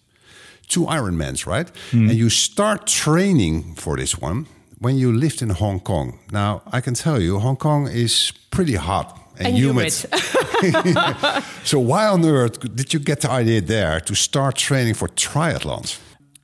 two 0.68 0.86
Ironmans, 0.86 1.44
right? 1.46 1.68
Hmm. 1.90 2.08
And 2.08 2.18
you 2.18 2.30
start 2.30 2.86
training 2.86 3.74
for 3.74 3.96
this 3.96 4.20
one 4.20 4.46
when 4.78 4.96
you 4.96 5.12
lived 5.12 5.42
in 5.42 5.50
Hong 5.50 5.80
Kong. 5.80 6.18
Now 6.30 6.62
I 6.72 6.80
can 6.80 6.94
tell 6.94 7.20
you, 7.20 7.40
Hong 7.40 7.56
Kong 7.56 7.88
is 7.88 8.32
pretty 8.50 8.76
hot 8.76 9.18
and, 9.38 9.48
And 9.48 9.56
humid. 9.56 9.92
so 11.64 11.80
why 11.80 12.06
on 12.06 12.24
earth 12.24 12.60
did 12.76 12.94
you 12.94 13.00
get 13.00 13.20
the 13.20 13.30
idea 13.30 13.60
there 13.60 14.00
to 14.00 14.14
start 14.14 14.54
training 14.56 14.94
for 14.94 15.08
triathlons? 15.08 15.98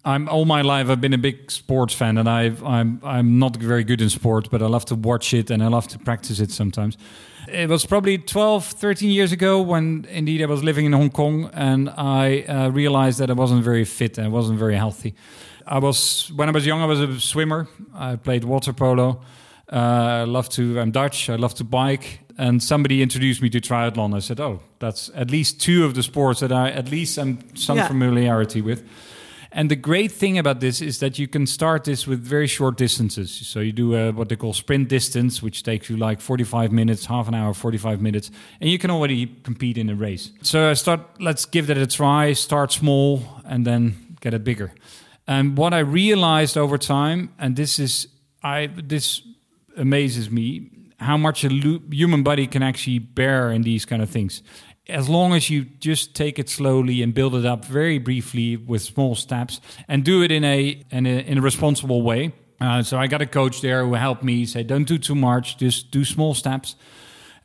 I'm 0.05 0.29
all 0.29 0.45
my 0.45 0.63
life. 0.63 0.91
I've 0.91 1.01
been 1.01 1.15
a 1.15 1.19
big 1.19 1.51
sports 1.51 1.95
fan, 1.95 2.19
and 2.19 2.29
I've, 2.29 2.63
I'm 2.63 3.01
I'm 3.03 3.39
not 3.39 3.57
very 3.57 3.85
good 3.85 4.01
in 4.01 4.11
sports, 4.11 4.49
but 4.49 4.61
I 4.63 4.67
love 4.67 4.85
to 4.87 4.95
watch 4.95 5.33
it 5.33 5.51
and 5.51 5.63
I 5.63 5.69
love 5.69 5.87
to 5.89 5.99
practice 5.99 6.43
it 6.43 6.51
sometimes. 6.51 6.99
It 7.55 7.69
was 7.69 7.87
probably 7.87 8.19
12, 8.19 8.64
13 8.64 9.11
years 9.11 9.31
ago 9.33 9.62
when 9.62 10.07
indeed 10.11 10.43
I 10.43 10.47
was 10.47 10.64
living 10.64 10.87
in 10.87 10.93
Hong 10.93 11.11
Kong, 11.11 11.51
and 11.53 11.88
I 11.90 12.43
uh, 12.43 12.69
realized 12.71 13.19
that 13.21 13.31
I 13.31 13.33
wasn't 13.35 13.62
very 13.62 13.85
fit 13.85 14.19
and 14.19 14.27
I 14.27 14.31
wasn't 14.31 14.59
very 14.59 14.75
healthy. 14.75 15.14
I 15.67 15.79
was 15.79 16.31
when 16.35 16.49
I 16.49 16.53
was 16.53 16.67
young, 16.67 16.81
I 16.83 16.87
was 16.87 17.01
a 17.01 17.21
swimmer. 17.21 17.69
I 17.95 18.17
played 18.17 18.45
water 18.45 18.73
polo. 18.73 19.21
Uh, 19.73 19.77
I 19.77 20.25
love 20.25 20.49
to. 20.51 20.81
I'm 20.81 20.90
Dutch. 20.90 21.31
I 21.31 21.37
love 21.37 21.55
to 21.55 21.64
bike. 21.64 22.21
And 22.37 22.61
somebody 22.62 23.01
introduced 23.03 23.40
me 23.40 23.49
to 23.51 23.61
triathlon. 23.61 24.14
I 24.14 24.19
said, 24.21 24.40
"Oh, 24.40 24.61
that's 24.81 25.11
at 25.14 25.31
least 25.31 25.61
two 25.61 25.85
of 25.85 25.95
the 25.95 26.03
sports 26.03 26.40
that 26.40 26.51
I 26.53 26.71
at 26.71 26.90
least 26.90 27.19
am 27.19 27.38
some 27.57 27.77
Yeah. 27.79 27.87
familiarity 27.88 28.61
with." 28.62 28.83
And 29.57 29.71
the 29.71 29.77
great 29.77 30.11
thing 30.11 30.37
about 30.37 30.59
this 30.59 30.81
is 30.81 30.99
that 30.99 31.17
you 31.17 31.29
can 31.29 31.47
start 31.47 31.85
this 31.85 32.09
with 32.09 32.21
very 32.21 32.49
short 32.49 32.77
distances. 32.77 33.31
So 33.31 33.61
you 33.61 33.71
do 33.71 33.95
uh, 33.95 34.11
what 34.11 34.29
they 34.29 34.35
call 34.35 34.53
sprint 34.53 34.88
distance, 34.88 35.45
which 35.45 35.62
takes 35.62 35.88
you 35.88 35.97
like 35.97 36.21
45 36.21 36.73
minutes, 36.73 37.07
half 37.07 37.29
an 37.29 37.35
hour, 37.35 37.55
45 37.55 38.01
minutes, 38.01 38.33
and 38.61 38.69
you 38.69 38.81
can 38.81 38.90
already 38.90 39.27
compete 39.45 39.79
in 39.79 39.88
a 39.88 39.95
race. 39.95 40.33
So 40.43 40.71
I 40.71 40.75
start, 40.75 41.03
let's 41.21 41.45
give 41.45 41.69
that 41.69 41.79
a 41.79 41.87
try, 41.87 42.33
start 42.33 42.73
small, 42.73 43.23
and 43.45 43.64
then 43.64 44.17
get 44.21 44.35
it 44.35 44.43
bigger. 44.43 44.73
And 45.29 45.57
what 45.57 45.73
I 45.73 45.79
realized 45.79 46.59
over 46.59 46.77
time, 46.77 47.33
and 47.38 47.55
this 47.55 47.79
is, 47.79 48.09
I 48.43 48.67
this 48.75 49.23
amazes 49.77 50.31
me, 50.33 50.69
how 50.99 51.17
much 51.17 51.45
a 51.45 51.49
human 51.49 52.25
body 52.25 52.49
can 52.49 52.64
actually 52.64 52.99
bear 52.99 53.53
in 53.53 53.62
these 53.62 53.85
kind 53.85 54.03
of 54.03 54.11
things 54.11 54.43
as 54.88 55.09
long 55.09 55.33
as 55.35 55.49
you 55.49 55.64
just 55.64 56.14
take 56.14 56.38
it 56.38 56.49
slowly 56.49 57.03
and 57.03 57.14
build 57.14 57.35
it 57.35 57.47
up 57.47 57.64
very 57.64 57.99
briefly 57.99 58.57
with 58.57 58.83
small 58.83 59.14
steps 59.14 59.61
and 59.88 60.05
do 60.05 60.23
it 60.23 60.31
in 60.31 60.44
a 60.44 60.83
in 60.90 61.07
a, 61.07 61.20
in 61.20 61.38
a 61.38 61.40
responsible 61.40 62.03
way. 62.03 62.33
Uh, 62.61 62.83
so 62.83 62.99
I 62.99 63.07
got 63.07 63.20
a 63.20 63.27
coach 63.27 63.61
there 63.61 63.85
who 63.85 63.94
helped 63.94 64.23
me 64.23 64.44
say, 64.47 64.62
"Don't 64.62 64.85
do 64.85 64.99
too 64.99 65.14
much. 65.14 65.57
Just 65.59 65.90
do 65.90 66.05
small 66.05 66.35
steps." 66.35 66.77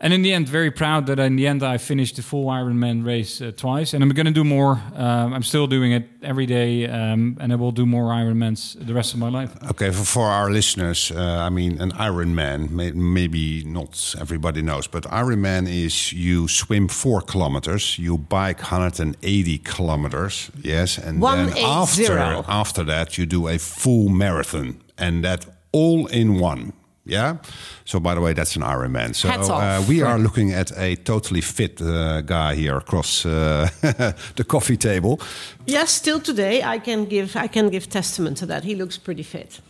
And 0.02 0.14
in 0.14 0.22
the 0.22 0.32
end, 0.32 0.48
very 0.48 0.72
proud 0.72 1.08
that 1.08 1.20
in 1.20 1.36
the 1.36 1.46
end 1.46 1.62
I 1.62 1.78
finished 1.78 2.16
the 2.16 2.22
full 2.22 2.46
Ironman 2.46 3.06
race 3.06 3.42
uh, 3.42 3.52
twice, 3.52 3.94
and 3.94 4.02
I'm 4.02 4.10
going 4.10 4.28
to 4.28 4.32
do 4.32 4.46
more. 4.46 4.82
Um, 4.96 5.34
I'm 5.34 5.44
still 5.44 5.68
doing 5.68 5.92
it 5.92 6.08
every 6.24 6.46
day, 6.46 6.88
um, 6.88 7.38
and 7.42 7.52
I 7.52 7.56
will 7.58 7.74
do 7.74 7.86
more 7.86 8.06
Ironmans 8.06 8.78
the 8.86 8.94
rest 8.94 9.14
of 9.14 9.20
my 9.20 9.30
life. 9.30 9.52
Okay, 9.72 9.92
for, 9.92 10.06
for 10.06 10.26
our 10.28 10.52
listeners, 10.52 11.12
uh, 11.12 11.20
I 11.20 11.50
mean, 11.50 11.82
an 11.82 11.92
Ironman, 11.92 12.70
may, 12.70 12.92
maybe 12.92 13.66
not 13.66 14.16
everybody 14.18 14.62
knows, 14.62 14.88
but 14.88 15.04
Ironman 15.04 15.68
is 15.68 16.14
you 16.14 16.48
swim 16.48 16.88
four 16.88 17.22
kilometers, 17.22 18.00
you 18.00 18.18
bike 18.18 18.60
180 18.60 19.58
kilometers, 19.58 20.50
yes, 20.62 20.98
and 20.98 21.22
then 21.22 21.50
180. 21.50 21.62
after, 21.62 22.20
after 22.48 22.84
that 22.86 23.18
you 23.18 23.26
do 23.26 23.50
a 23.50 23.58
full 23.58 24.08
marathon, 24.08 24.80
and 24.98 25.26
that 25.26 25.46
all 25.74 26.08
in 26.08 26.40
one. 26.40 26.72
Yeah. 27.10 27.38
So, 27.86 28.00
by 28.00 28.16
the 28.16 28.22
way, 28.22 28.34
that's 28.34 28.56
an 28.56 28.64
Iron 28.64 28.92
Man. 28.92 29.14
So, 29.14 29.30
uh, 29.30 29.84
we 29.88 30.02
are 30.02 30.20
looking 30.20 30.54
at 30.54 30.72
a 30.78 30.96
totally 30.96 31.42
fit 31.42 31.82
uh, 31.82 32.22
guy 32.22 32.56
here 32.56 32.78
across 32.78 33.26
uh, 33.26 33.70
the 34.36 34.44
coffee 34.44 34.78
table. 34.78 35.20
Yes, 35.66 35.92
still 35.92 36.20
today 36.20 36.62
I 36.64 36.80
can 36.80 37.06
give 37.06 37.36
I 37.36 37.48
can 37.48 37.70
give 37.70 37.88
testament 37.88 38.38
to 38.38 38.46
that. 38.46 38.64
He 38.64 38.76
looks 38.76 38.98
pretty 38.98 39.24
fit. 39.24 39.62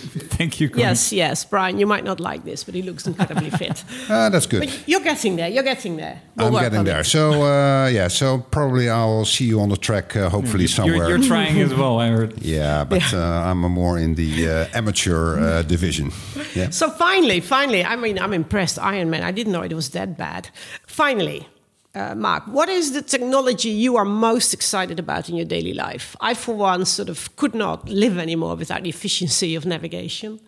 Thank 0.38 0.60
you. 0.60 0.68
Connie. 0.70 0.82
Yes, 0.82 1.12
yes, 1.12 1.44
Brian. 1.44 1.78
You 1.78 1.86
might 1.86 2.04
not 2.04 2.20
like 2.20 2.44
this, 2.44 2.64
but 2.64 2.74
he 2.74 2.82
looks 2.82 3.06
incredibly 3.06 3.50
fit. 3.60 3.84
Uh, 4.08 4.28
that's 4.30 4.46
good. 4.46 4.60
But 4.60 4.88
you're 4.88 5.00
getting 5.02 5.36
there. 5.36 5.48
You're 5.48 5.62
getting 5.62 5.96
there. 5.96 6.20
We'll 6.36 6.56
I'm 6.56 6.62
getting 6.62 6.84
there. 6.84 7.00
it. 7.00 7.04
So, 7.06 7.42
uh, 7.42 7.86
yeah. 7.88 8.08
So 8.08 8.38
probably 8.38 8.88
I'll 8.88 9.24
see 9.24 9.44
you 9.44 9.60
on 9.60 9.68
the 9.68 9.76
track. 9.76 10.16
Uh, 10.16 10.28
hopefully 10.30 10.66
somewhere. 10.66 10.96
You're, 10.96 11.08
you're 11.18 11.26
trying 11.28 11.60
as 11.60 11.74
well, 11.74 11.98
I 12.00 12.08
heard. 12.08 12.40
yeah, 12.42 12.84
but 12.84 13.02
Uh, 13.12 13.18
I'm 13.50 13.58
more 13.60 13.98
in 13.98 14.14
the 14.14 14.48
uh, 14.48 14.66
amateur 14.78 15.38
uh, 15.38 15.62
division. 15.62 16.10
Yeah. 16.54 16.70
So 16.70 16.90
finally, 16.90 17.40
finally, 17.40 17.84
I 17.84 17.96
mean, 17.96 18.18
I'm 18.18 18.32
impressed. 18.32 18.78
Iron 18.78 19.10
Man. 19.10 19.22
I 19.22 19.32
didn't 19.32 19.52
know 19.52 19.62
it 19.62 19.72
was 19.74 19.90
that 19.90 20.16
bad. 20.16 20.48
Finally, 20.86 21.46
uh, 21.94 22.14
Mark, 22.14 22.44
what 22.46 22.68
is 22.68 22.92
the 22.92 23.02
technology 23.02 23.68
you 23.68 23.96
are 23.96 24.04
most 24.04 24.54
excited 24.54 25.00
about 25.00 25.28
in 25.28 25.34
your 25.34 25.44
daily 25.44 25.74
life? 25.74 26.16
I, 26.20 26.34
for 26.34 26.54
one, 26.54 26.84
sort 26.84 27.08
of 27.08 27.34
could 27.36 27.54
not 27.54 27.88
live 27.88 28.16
anymore 28.16 28.54
without 28.54 28.84
the 28.84 28.88
efficiency 28.88 29.56
of 29.56 29.66
navigation. 29.66 30.40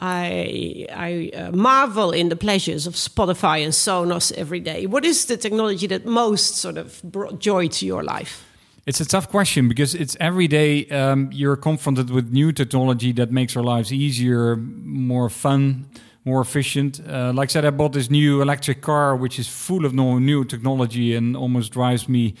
I, 0.00 0.86
I 0.92 1.36
uh, 1.36 1.50
marvel 1.52 2.12
in 2.12 2.28
the 2.28 2.36
pleasures 2.36 2.86
of 2.86 2.94
Spotify 2.94 3.64
and 3.64 3.72
Sonos 3.72 4.32
every 4.32 4.60
day. 4.60 4.86
What 4.86 5.04
is 5.04 5.26
the 5.26 5.36
technology 5.36 5.86
that 5.88 6.04
most 6.06 6.56
sort 6.56 6.76
of 6.76 7.02
brought 7.02 7.40
joy 7.40 7.68
to 7.68 7.86
your 7.86 8.04
life? 8.04 8.44
It's 8.86 9.00
a 9.00 9.06
tough 9.06 9.30
question 9.30 9.68
because 9.68 9.94
it's 9.94 10.16
every 10.20 10.46
day 10.46 10.86
um, 10.88 11.30
you're 11.32 11.56
confronted 11.56 12.10
with 12.10 12.32
new 12.32 12.52
technology 12.52 13.12
that 13.12 13.32
makes 13.32 13.56
our 13.56 13.62
lives 13.62 13.92
easier, 13.92 14.56
more 14.56 15.30
fun, 15.30 15.86
more 16.24 16.40
efficient. 16.40 17.00
Uh, 17.06 17.32
like 17.34 17.50
I 17.50 17.52
said, 17.52 17.64
I 17.64 17.70
bought 17.70 17.92
this 17.92 18.10
new 18.10 18.40
electric 18.40 18.80
car, 18.80 19.14
which 19.16 19.38
is 19.38 19.48
full 19.48 19.84
of 19.84 19.92
no, 19.92 20.18
new 20.18 20.44
technology 20.44 21.14
and 21.14 21.36
almost 21.36 21.72
drives 21.72 22.08
me 22.08 22.34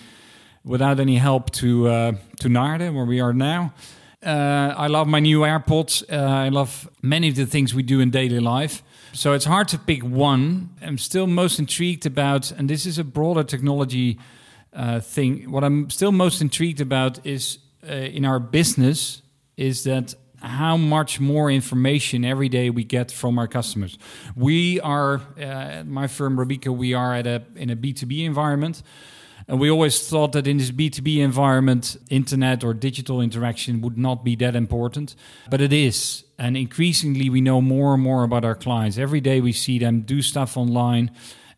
without 0.64 0.98
any 0.98 1.16
help 1.16 1.50
to 1.50 1.88
uh, 1.88 2.12
to 2.40 2.48
Naarden, 2.48 2.94
where 2.94 3.04
we 3.04 3.20
are 3.20 3.32
now. 3.32 3.72
Uh, 4.24 4.72
I 4.76 4.86
love 4.86 5.06
my 5.06 5.20
new 5.20 5.40
AirPods. 5.40 6.02
Uh, 6.10 6.16
I 6.16 6.48
love 6.48 6.88
many 7.02 7.28
of 7.28 7.36
the 7.36 7.44
things 7.44 7.74
we 7.74 7.82
do 7.82 8.00
in 8.00 8.10
daily 8.10 8.40
life. 8.40 8.82
So 9.12 9.34
it's 9.34 9.44
hard 9.44 9.68
to 9.68 9.78
pick 9.78 10.02
one. 10.02 10.70
I'm 10.82 10.98
still 10.98 11.26
most 11.26 11.58
intrigued 11.58 12.06
about, 12.06 12.50
and 12.50 12.68
this 12.68 12.86
is 12.86 12.98
a 12.98 13.04
broader 13.04 13.44
technology 13.44 14.18
uh, 14.72 15.00
thing. 15.00 15.50
What 15.50 15.62
I'm 15.62 15.90
still 15.90 16.10
most 16.10 16.40
intrigued 16.40 16.80
about 16.80 17.24
is 17.24 17.58
uh, 17.88 17.92
in 17.92 18.24
our 18.24 18.40
business 18.40 19.22
is 19.56 19.84
that 19.84 20.14
how 20.44 20.76
much 20.76 21.20
more 21.20 21.50
information 21.50 22.24
every 22.24 22.48
day 22.48 22.70
we 22.70 22.84
get 22.84 23.10
from 23.10 23.38
our 23.38 23.48
customers. 23.48 23.98
We 24.36 24.80
are, 24.80 25.22
uh, 25.40 25.84
my 25.86 26.06
firm 26.06 26.36
Robeco, 26.36 26.76
we 26.76 26.92
are 26.94 27.14
at 27.14 27.26
a 27.26 27.42
in 27.56 27.70
a 27.70 27.76
B2B 27.76 28.24
environment. 28.24 28.82
And 29.46 29.60
we 29.60 29.70
always 29.70 30.08
thought 30.08 30.32
that 30.32 30.46
in 30.46 30.56
this 30.56 30.70
B2B 30.70 31.18
environment, 31.18 31.98
internet 32.08 32.64
or 32.64 32.72
digital 32.72 33.20
interaction 33.20 33.82
would 33.82 33.98
not 33.98 34.24
be 34.24 34.36
that 34.36 34.56
important, 34.56 35.14
but 35.50 35.60
it 35.60 35.70
is. 35.70 36.24
And 36.38 36.56
increasingly, 36.56 37.28
we 37.28 37.42
know 37.42 37.60
more 37.60 37.92
and 37.92 38.02
more 38.02 38.24
about 38.24 38.44
our 38.44 38.54
clients. 38.54 38.96
Every 38.96 39.20
day 39.20 39.42
we 39.42 39.52
see 39.52 39.78
them 39.78 40.00
do 40.00 40.22
stuff 40.22 40.56
online 40.56 41.10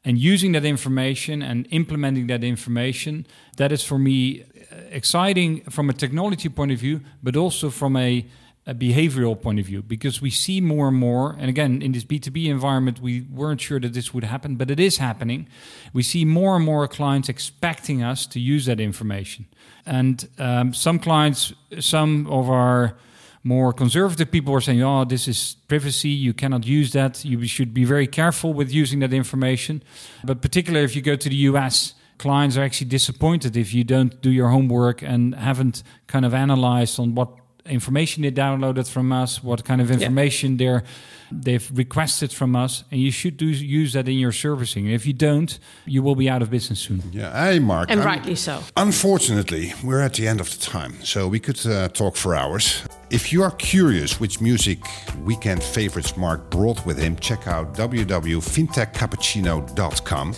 and 0.05 0.19
using 0.19 0.53
that 0.53 0.65
information 0.65 1.43
and 1.43 1.69
implementing 1.71 2.27
that 2.27 2.43
information. 2.43 3.25
That 3.57 3.71
is 3.71 3.85
for 3.85 3.99
me 3.99 4.45
exciting 4.91 5.63
from 5.71 5.89
a 5.89 5.93
technology 5.93 6.49
point 6.49 6.73
of 6.73 6.79
view, 6.79 7.01
but 7.23 7.37
also 7.37 7.71
from 7.71 7.97
a 7.97 8.27
a 8.67 8.75
behavioral 8.75 9.41
point 9.41 9.61
of 9.61 9.67
view 9.67 9.81
because 9.81 10.21
we 10.21 10.29
see 10.31 10.61
more 10.61 10.89
and 10.89 10.97
more 10.97 11.37
and 11.39 11.49
again 11.49 11.81
in 11.81 11.93
this 11.93 12.05
b2b 12.05 12.47
environment 12.47 13.01
we 13.01 13.21
weren't 13.21 13.61
sure 13.61 13.79
that 13.79 13.93
this 13.93 14.13
would 14.13 14.25
happen 14.25 14.57
but 14.57 14.71
it 14.71 14.81
is 14.81 14.97
happening. 14.97 15.49
We 15.93 16.03
see 16.03 16.25
more 16.25 16.57
and 16.57 16.65
more 16.65 16.89
clients 16.89 17.29
expecting 17.29 18.03
us 18.03 18.27
to 18.27 18.41
use 18.41 18.67
that 18.67 18.81
information. 18.81 19.47
And 19.85 20.29
um, 20.39 20.75
some 20.75 20.99
clients 20.99 21.53
some 21.79 22.27
of 22.27 22.51
our 22.51 22.97
more 23.45 23.73
conservative 23.73 24.33
people 24.33 24.53
are 24.53 24.61
saying 24.61 24.83
oh 24.83 25.05
this 25.05 25.29
is 25.29 25.57
privacy. 25.69 26.09
You 26.09 26.35
cannot 26.35 26.67
use 26.67 26.93
that. 26.93 27.25
You 27.25 27.47
should 27.47 27.73
be 27.73 27.85
very 27.85 28.09
careful 28.09 28.53
with 28.53 28.73
using 28.73 28.99
that 29.01 29.13
information. 29.13 29.83
But 30.25 30.43
particularly 30.43 30.85
if 30.85 30.97
you 30.97 31.03
go 31.03 31.15
to 31.15 31.29
the 31.29 31.37
us 31.37 31.95
clients 32.19 32.57
are 32.57 32.63
actually 32.63 32.89
disappointed 32.89 33.57
if 33.57 33.75
you 33.75 33.85
don't 33.85 34.21
do 34.23 34.31
your 34.31 34.49
homework 34.49 35.03
and 35.03 35.35
haven't 35.35 35.83
kind 36.07 36.25
of 36.25 36.33
analyzed 36.35 36.99
on 36.99 37.15
what 37.15 37.29
information 37.69 38.23
they 38.23 38.31
downloaded 38.31 38.89
from 38.89 39.13
us, 39.13 39.43
what 39.43 39.65
kind 39.65 39.81
of 39.81 39.91
information 39.91 40.57
they're 40.57 40.85
they've 41.31 41.71
requested 41.75 42.33
from 42.33 42.55
us, 42.55 42.85
and 42.91 43.01
you 43.01 43.11
should 43.11 43.37
do 43.37 43.47
use 43.47 43.93
that 43.95 44.07
in 44.09 44.17
your 44.19 44.33
servicing. 44.33 44.87
If 44.87 45.07
you 45.07 45.13
don't, 45.13 45.59
you 45.85 46.03
will 46.03 46.15
be 46.15 46.31
out 46.31 46.43
of 46.43 46.51
business 46.51 46.81
soon. 46.81 47.03
Yeah, 47.13 47.33
hey, 47.33 47.59
Mark. 47.59 47.91
And 47.91 48.01
I'm- 48.01 48.07
rightly 48.07 48.37
so. 48.37 48.63
Unfortunately, 48.77 49.73
we're 49.83 50.01
at 50.01 50.15
the 50.15 50.29
end 50.29 50.41
of 50.41 50.51
the 50.51 50.59
time, 50.65 50.95
so 51.03 51.29
we 51.29 51.41
could 51.41 51.65
uh, 51.67 51.89
talk 51.89 52.17
for 52.17 52.35
hours. 52.35 52.83
If 53.11 53.33
you 53.33 53.43
are 53.43 53.51
curious 53.53 54.19
which 54.21 54.41
music 54.41 54.79
weekend 55.25 55.63
favorites 55.63 56.17
Mark 56.17 56.51
brought 56.51 56.85
with 56.87 56.99
him, 56.99 57.17
check 57.17 57.47
out 57.47 57.75
www.fintechcappuccino.com. 57.75 60.35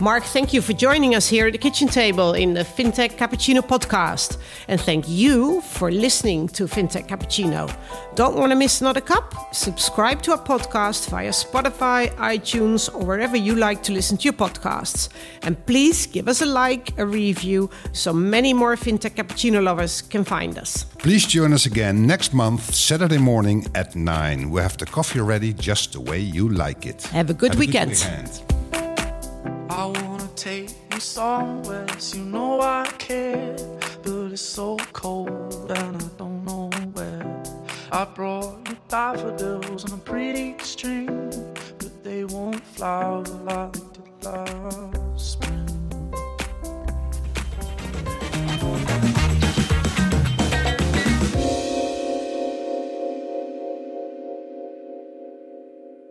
Mark, 0.00 0.24
thank 0.24 0.52
you 0.52 0.60
for 0.60 0.72
joining 0.72 1.14
us 1.14 1.28
here 1.28 1.46
at 1.46 1.52
the 1.52 1.58
kitchen 1.58 1.86
table 1.86 2.32
in 2.32 2.54
the 2.54 2.62
FinTech 2.62 3.16
Cappuccino 3.16 3.60
podcast. 3.60 4.38
And 4.66 4.80
thank 4.80 5.08
you 5.08 5.60
for 5.60 5.92
listening 5.92 6.48
to 6.48 6.64
FinTech 6.64 7.06
Cappuccino. 7.08 7.72
Don't 8.16 8.36
want 8.36 8.50
to 8.50 8.56
miss 8.56 8.80
another 8.80 9.00
cup? 9.00 9.54
Subscribe 9.54 10.20
to 10.22 10.32
our 10.32 10.42
podcast 10.42 11.08
via 11.08 11.30
Spotify, 11.30 12.10
iTunes, 12.16 12.92
or 12.92 13.04
wherever 13.04 13.36
you 13.36 13.54
like 13.54 13.82
to 13.84 13.92
listen 13.92 14.16
to 14.18 14.24
your 14.24 14.32
podcasts. 14.32 15.08
And 15.42 15.54
please 15.66 16.06
give 16.06 16.26
us 16.26 16.42
a 16.42 16.46
like, 16.46 16.98
a 16.98 17.06
review, 17.06 17.70
so 17.92 18.12
many 18.12 18.52
more 18.52 18.74
FinTech 18.76 19.14
Cappuccino 19.14 19.62
lovers 19.62 20.02
can 20.02 20.24
find 20.24 20.58
us. 20.58 20.84
Please 20.98 21.26
join 21.26 21.52
us 21.52 21.66
again 21.66 22.06
next 22.06 22.34
month, 22.34 22.74
Saturday 22.74 23.18
morning 23.18 23.66
at 23.74 23.94
9. 23.94 24.50
We 24.50 24.60
have 24.60 24.76
the 24.78 24.86
coffee 24.86 25.20
ready 25.20 25.52
just 25.52 25.92
the 25.92 26.00
way 26.00 26.18
you 26.18 26.48
like 26.48 26.86
it. 26.86 27.02
Have 27.04 27.30
a 27.30 27.34
good 27.34 27.54
weekend. 27.54 27.90
weekend. 27.90 28.42
I 29.74 29.86
wanna 29.86 30.28
take 30.36 30.70
you 30.92 31.00
somewhere, 31.00 31.86
so 31.98 32.18
you 32.18 32.24
know 32.24 32.60
I 32.60 32.84
care. 32.98 33.56
But 34.02 34.32
it's 34.32 34.42
so 34.42 34.76
cold 34.92 35.70
and 35.70 35.96
I 35.96 36.08
don't 36.18 36.44
know 36.44 36.68
where. 36.92 37.42
I 37.90 38.04
brought 38.04 38.68
you 38.68 38.76
daffodils 38.88 39.90
on 39.90 39.98
a 39.98 40.02
pretty 40.02 40.56
string, 40.58 41.30
but 41.78 42.04
they 42.04 42.24
won't 42.24 42.62
flower 42.62 43.24
like 43.44 45.01